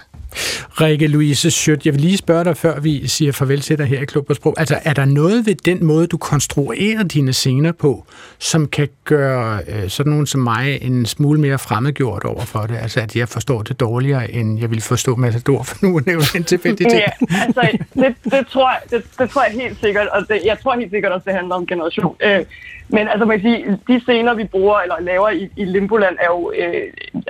[0.81, 4.01] Rikke Louise Schødt, jeg vil lige spørge dig, før vi siger farvel til dig her
[4.01, 4.55] i Klub på Sprog.
[4.59, 8.05] Altså, er der noget ved den måde, du konstruerer dine scener på,
[8.39, 12.77] som kan gøre øh, sådan nogen som mig en smule mere fremmedgjort over for det?
[12.77, 16.25] Altså, at jeg forstår det dårligere, end jeg vil forstå Matador, for nu at nævne
[16.37, 17.03] en tilfældig ting.
[17.03, 20.59] Ja, altså, det, det, tror jeg, det, det tror jeg helt sikkert, og det, jeg
[20.63, 22.17] tror helt sikkert også, det handler om generation.
[22.21, 22.45] Øh,
[22.89, 26.27] men altså, man kan sige, de scener, vi bruger eller laver i, i Limboland, er
[26.27, 26.83] jo øh,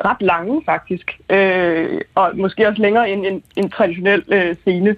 [0.04, 1.16] ret lange, faktisk.
[1.30, 4.96] Øh, og måske også længere end en, en traditionel øh, scene.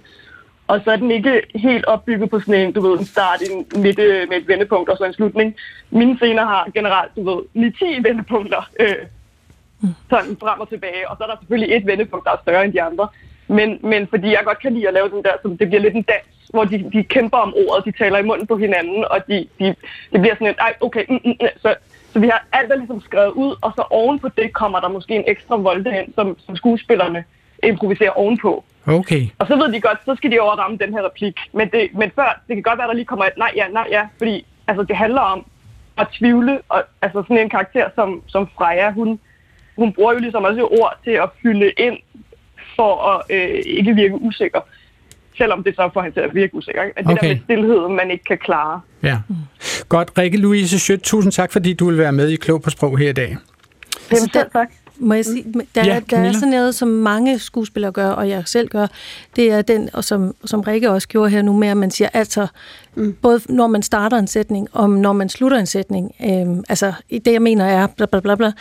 [0.71, 3.83] Og så er den ikke helt opbygget på sådan en, du ved, en start, en
[3.83, 5.49] midte øh, med et vendepunkt og så en slutning.
[5.91, 8.63] Mine scener har generelt, du ved, 9-10 vendepunkter.
[8.81, 9.03] Øh,
[10.11, 11.09] sådan frem og tilbage.
[11.09, 13.09] Og så er der selvfølgelig et vendepunkt, der er større end de andre.
[13.49, 15.95] Men, men fordi jeg godt kan lide at lave den der, så det bliver lidt
[15.95, 19.19] en dans, hvor de, de kæmper om ordet, de taler i munden på hinanden, og
[19.29, 19.67] de, de,
[20.13, 21.47] det bliver sådan et, ej, okay, mm, mm, mm.
[21.63, 21.75] så,
[22.13, 24.89] så vi har alt der ligesom skrevet ud, og så oven på det kommer der
[24.89, 27.25] måske en ekstra volde ind, som, som skuespillerne
[27.63, 28.65] improviserer ovenpå.
[28.87, 29.27] Okay.
[29.39, 31.37] Og så ved de godt, så skal de overramme den her replik.
[31.53, 33.87] Men, det, men før, det kan godt være, der lige kommer et nej, ja, nej,
[33.91, 35.47] ja, fordi altså, det handler om
[35.99, 39.19] at tvivle, og altså sådan en karakter som, som Freja, hun,
[39.77, 41.97] hun bruger jo ligesom også ord til at fylde ind
[42.77, 44.61] for at øh, ikke virke usikker.
[45.39, 46.83] Selvom det så får han til at virke usikker.
[46.83, 46.99] Ikke?
[46.99, 47.29] At det Okay.
[47.29, 48.81] der med stillhed, man ikke kan klare.
[49.03, 49.19] Ja.
[49.89, 50.11] Godt.
[50.19, 53.09] Rikke Louise Schødt, tusind tak, fordi du vil være med i Klog på Sprog her
[53.09, 53.37] i dag.
[54.11, 54.69] Jamen, selv tak.
[55.01, 55.45] Må jeg sige,
[55.75, 58.87] der, Ja, der er sådan noget, som mange skuespillere gør, og jeg selv gør,
[59.37, 62.09] det er den, og som, som Rikke også gjorde her nu med, at man siger,
[62.13, 62.47] altså,
[62.95, 63.17] mm.
[63.23, 67.27] både når man starter en sætning, og når man slutter en sætning, øhm, altså, det
[67.27, 68.53] jeg mener er, bla bla bla bla,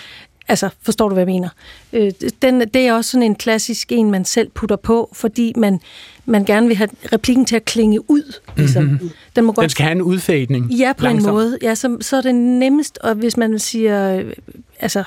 [0.48, 1.50] altså, forstår du, hvad jeg mener?
[1.94, 2.12] Øh,
[2.42, 5.80] den, det er også sådan en klassisk en, man selv putter på, fordi man,
[6.26, 8.84] man gerne vil have replikken til at klinge ud, ligesom.
[8.84, 9.10] Mhm.
[9.36, 10.72] Den må godt Den skal have en udfadning.
[10.72, 11.28] Ja, på langsomt.
[11.28, 11.58] en måde.
[11.62, 14.34] Ja, så, så er det nemmest, og hvis man siger, øh,
[14.80, 15.04] altså,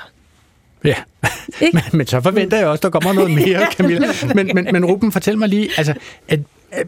[0.85, 0.95] Ja,
[1.72, 4.09] men, men så forventer jeg også, der kommer noget mere, Camilla.
[4.35, 5.95] Men, men, men Ruben, fortæl mig lige, altså,
[6.28, 6.37] er,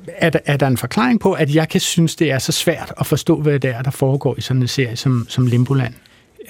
[0.06, 2.92] er, der, er der en forklaring på, at jeg kan synes, det er så svært
[3.00, 5.94] at forstå, hvad det er, der foregår i sådan en serie som, som Limboland?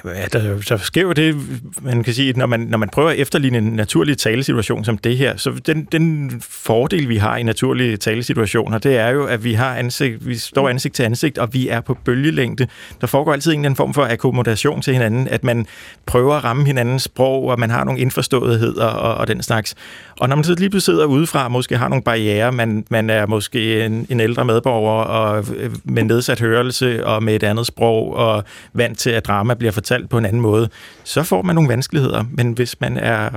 [0.04, 1.36] Ja, der, der sker jo det,
[1.82, 5.16] man kan sige, når man, når man prøver at efterligne en naturlig talesituation som det
[5.16, 9.52] her, så den, den fordel, vi har i naturlige talesituationer, det er jo, at vi
[9.52, 12.66] har ansigt, vi står ansigt til ansigt, og vi er på bølgelængde.
[13.00, 15.66] Der foregår altid en eller anden form for akkommodation til hinanden, at man
[16.06, 19.74] prøver at ramme hinandens sprog, og man har nogle indforståetheder og, og den slags.
[20.20, 23.10] Og når man så lige pludselig sidder udefra, og måske har nogle barriere, man, man
[23.10, 27.66] er måske en, en ældre medborger og øh, med nedsat hørelse og med et andet
[27.66, 30.68] sprog og vant til, at drama bliver fortalt på en anden måde,
[31.04, 32.24] så får man nogle vanskeligheder.
[32.30, 33.30] Men hvis man er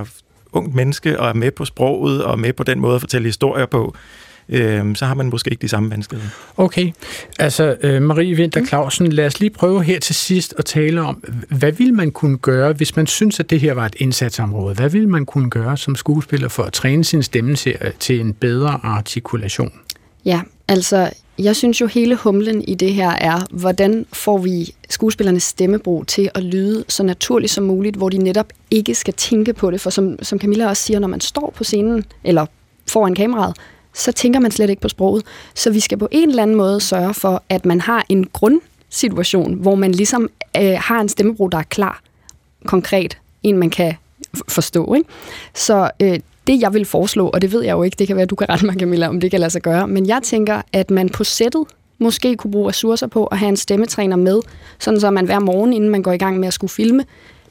[0.52, 3.66] ungt menneske og er med på sproget og med på den måde at fortælle historier
[3.66, 3.94] på,
[4.48, 6.32] øh, så har man måske ikke de samme vanskeligheder.
[6.56, 6.92] Okay,
[7.38, 11.24] altså øh, Marie Winter Clausen, lad os lige prøve her til sidst at tale om,
[11.48, 14.74] hvad vil man kunne gøre, hvis man synes, at det her var et indsatsområde?
[14.74, 18.34] Hvad vil man kunne gøre som skuespiller for at træne sin stemme til, til en
[18.34, 19.72] bedre artikulation?
[20.24, 25.42] Ja, altså, jeg synes jo hele humlen i det her er, hvordan får vi skuespillernes
[25.42, 29.70] stemmebrug til at lyde så naturligt som muligt, hvor de netop ikke skal tænke på
[29.70, 29.80] det.
[29.80, 32.46] For som, som Camilla også siger, når man står på scenen, eller
[32.86, 33.56] foran kameraet,
[33.94, 35.24] så tænker man slet ikke på sproget.
[35.54, 39.54] Så vi skal på en eller anden måde sørge for, at man har en grundsituation,
[39.54, 42.02] hvor man ligesom øh, har en stemmebrug, der er klar,
[42.66, 43.94] konkret, en man kan
[44.48, 44.94] forstå.
[44.94, 45.08] Ikke?
[45.54, 48.22] Så øh, det, jeg vil foreslå, og det ved jeg jo ikke, det kan være,
[48.22, 50.62] at du kan rette mig, Camilla, om det kan lade sig gøre, men jeg tænker,
[50.72, 51.64] at man på sættet
[51.98, 54.40] måske kunne bruge ressourcer på at have en stemmetræner med,
[54.78, 57.04] sådan så man hver morgen, inden man går i gang med at skulle filme,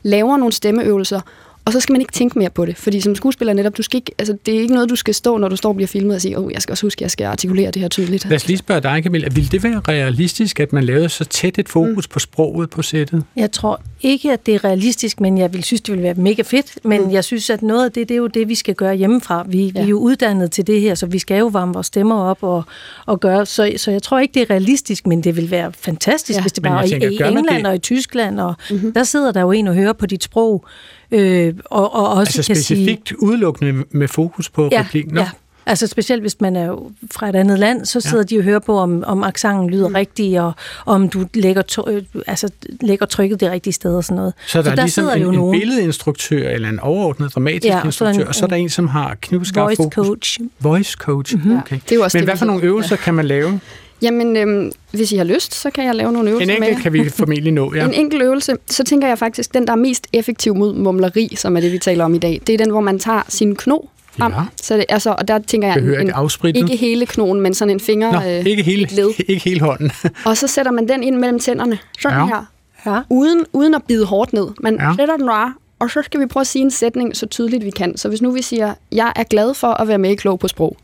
[0.03, 1.21] laver nogle stemmeøvelser,
[1.67, 3.97] og så skal man ikke tænke mere på det, fordi som skuespiller netop, du skal
[3.97, 6.15] ikke, altså, det er ikke noget, du skal stå, når du står og bliver filmet
[6.15, 8.25] og sige, åh, oh, jeg skal også huske, at jeg skal artikulere det her tydeligt.
[8.25, 9.27] Lad os lige spørge dig, Camilla.
[9.31, 12.13] Vil det være realistisk, at man lavede så tæt et fokus mm.
[12.13, 13.23] på sproget på sættet?
[13.35, 16.41] Jeg tror ikke, at det er realistisk, men jeg vil synes, det vil være mega
[16.41, 16.77] fedt.
[16.83, 17.11] Men mm.
[17.11, 19.45] jeg synes, at noget af det, det er jo det, vi skal gøre hjemmefra.
[19.47, 19.71] Vi, ja.
[19.71, 22.43] vi er jo uddannet til det her, så vi skal jo varme vores stemmer op
[22.43, 22.63] og,
[23.05, 23.45] og gøre.
[23.45, 26.41] Så, så jeg tror ikke, det er realistisk, men det vil være fantastisk, ja.
[26.41, 28.39] hvis det bare jeg i, i England det- og i Tyskland.
[28.39, 28.93] Og mm-hmm.
[28.93, 30.65] Der sidder der jo en og hører på dit sprog.
[31.11, 35.13] Øh, og, og også Altså kan sige, specifikt udelukkende med fokus på Ja, replikken?
[35.13, 35.29] Nå, ja.
[35.65, 38.35] Altså specielt hvis man er fra et andet land, så sidder ja.
[38.35, 39.95] de og hører på, om, om accenten lyder mm.
[39.95, 40.53] rigtig, og
[40.85, 42.49] om du lægger, try, altså,
[42.81, 44.33] lægger trykket det rigtige sted og sådan noget.
[44.47, 48.25] Så der, så der er ligesom en, en billedinstruktør, eller en overordnet dramatisk ja, instruktør,
[48.25, 50.07] og så er der en, som har knivskarp Voice fokus.
[50.07, 50.39] coach.
[50.59, 51.57] Voice coach, mm-hmm.
[51.57, 51.79] okay.
[51.89, 53.03] Det er også Men det, hvad for nogle øvelser ja.
[53.03, 53.59] kan man lave?
[54.01, 56.93] Jamen, øhm, hvis I har lyst, så kan jeg lave nogle øvelser En enkelt kan
[56.93, 57.85] vi formentlig nå, ja.
[57.87, 61.57] En enkelt øvelse, så tænker jeg faktisk, den der er mest effektiv mod mumleri, som
[61.57, 63.79] er det, vi taler om i dag, det er den, hvor man tager sin kno
[64.17, 64.33] frem.
[64.33, 64.39] Ja.
[64.61, 66.11] Så det, altså, og der tænker jeg, en,
[66.43, 69.09] en, ikke hele knogen, men sådan en finger Nå, øh, ikke hele, led.
[69.27, 69.91] Ikke hele hånden.
[70.25, 72.25] og så sætter man den ind mellem tænderne, sådan ja.
[72.25, 72.45] her,
[72.85, 73.01] ja.
[73.09, 74.47] uden, uden at bide hårdt ned.
[74.61, 74.93] Man ja.
[74.99, 77.69] sætter den bare, og så skal vi prøve at sige en sætning så tydeligt vi
[77.69, 77.97] kan.
[77.97, 80.47] Så hvis nu vi siger, jeg er glad for at være med i Klog på
[80.47, 80.77] Sprog,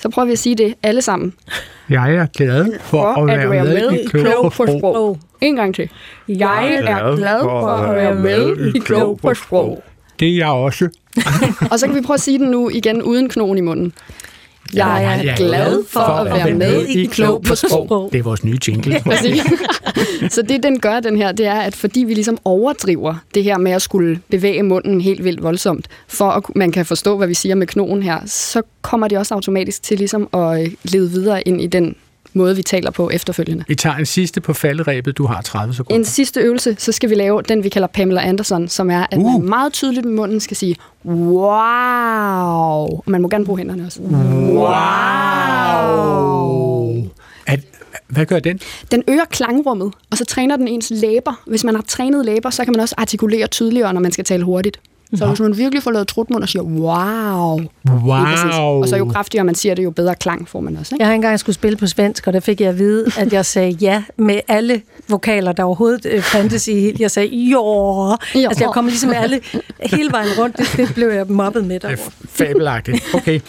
[0.00, 1.32] så prøver vi at sige det alle sammen.
[1.88, 5.18] Jeg er glad for, for at, være at være med i Klog på Sprog.
[5.40, 5.90] En gang til.
[6.28, 9.82] Jeg er glad for at være med i Klog på Sprog.
[10.20, 10.88] Det er jeg også.
[11.70, 13.92] og så kan vi prøve at sige den nu igen uden knogen i munden.
[14.74, 18.08] Jeg er glad for at være med i Klog på Sprog.
[18.12, 19.02] Det er vores nye jingle.
[20.34, 23.58] så det, den gør, den her, det er, at fordi vi ligesom overdriver det her
[23.58, 27.34] med at skulle bevæge munden helt vildt voldsomt, for at man kan forstå, hvad vi
[27.34, 31.48] siger med knogen her, så kommer det også automatisk til ligesom at øh, lede videre
[31.48, 31.96] ind i den
[32.32, 33.64] måde, vi taler på efterfølgende.
[33.68, 35.18] Vi tager en sidste på falderæbet.
[35.18, 35.98] Du har 30 sekunder.
[35.98, 39.18] En sidste øvelse, så skal vi lave den, vi kalder Pamela Anderson, som er, at
[39.18, 39.32] uh.
[39.32, 43.00] man meget tydeligt med munden skal sige, wow.
[43.06, 44.00] Man må gerne bruge hænderne også.
[45.70, 46.20] Wow.
[47.46, 47.60] At,
[48.08, 48.60] hvad gør den?
[48.90, 51.42] Den øger klangrummet, og så træner den ens læber.
[51.46, 54.44] Hvis man har trænet læber, så kan man også artikulere tydeligere, når man skal tale
[54.44, 54.80] hurtigt.
[55.14, 57.60] Så hvis man virkelig får lavet trutmund og siger, wow.
[58.04, 58.82] Wow.
[58.82, 60.94] Og så jo kraftigere man siger det, jo bedre klang får man også.
[60.94, 61.02] Ikke?
[61.02, 63.46] Jeg har engang skulle spille på svensk, og der fik jeg at vide, at jeg
[63.46, 67.02] sagde ja med alle vokaler, der overhovedet øh, fandtes i.
[67.02, 68.10] Jeg sagde jo.
[68.10, 69.40] Altså jeg kom ligesom alle
[69.82, 70.56] hele vejen rundt.
[70.56, 72.12] Det, det blev jeg mobbet med derovre.
[72.28, 73.04] Fabelagtigt.
[73.14, 73.40] Okay.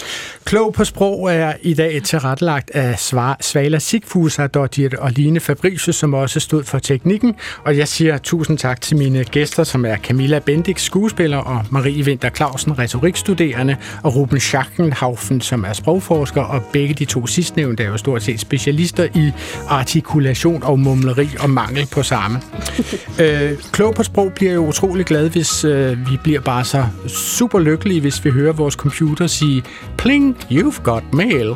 [0.44, 3.00] Klog på sprog er i dag tilrettelagt af
[3.42, 7.36] Svala Sigfusa, Dottir og Line Fabricius, som også stod for teknikken.
[7.66, 12.04] Og jeg siger tusind tak til mine gæster, som er Camilla Bendik, skuespiller og Marie
[12.04, 17.88] Winter Clausen, retorikstuderende, og Ruben Schackenhaufen, som er sprogforsker, og begge de to sidstnævnte er
[17.88, 19.32] jo stort set specialister i
[19.68, 22.42] artikulation og mumleri og mangel på samme.
[23.22, 27.60] øh, klog på sprog bliver jo utrolig glad, hvis øh, vi bliver bare så super
[27.60, 29.64] lykkelige, hvis vi hører vores computer sige
[29.98, 31.50] pling, you've got mail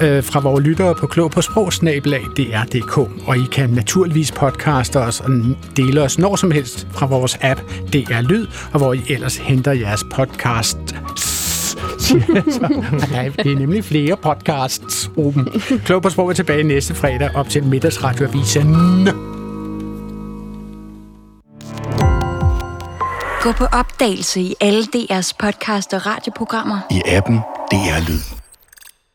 [0.00, 2.98] øh, fra vores lyttere på klog på sprogsnabelag dr.dk.
[3.26, 5.30] Og I kan naturligvis podcaste os og
[5.76, 7.60] dele os når som helst fra vores app
[7.92, 10.78] DR Lyd, og hvor I ellers henter jeres podcast.
[13.42, 15.48] Det er nemlig flere podcasts, Ruben.
[15.84, 18.74] Klog på sprog er tilbage næste fredag op til middagsradioavisen.
[23.42, 26.78] Gå på opdagelse i alle DR's podcast og radioprogrammer.
[26.90, 27.36] I appen
[27.70, 28.41] DR Lyd.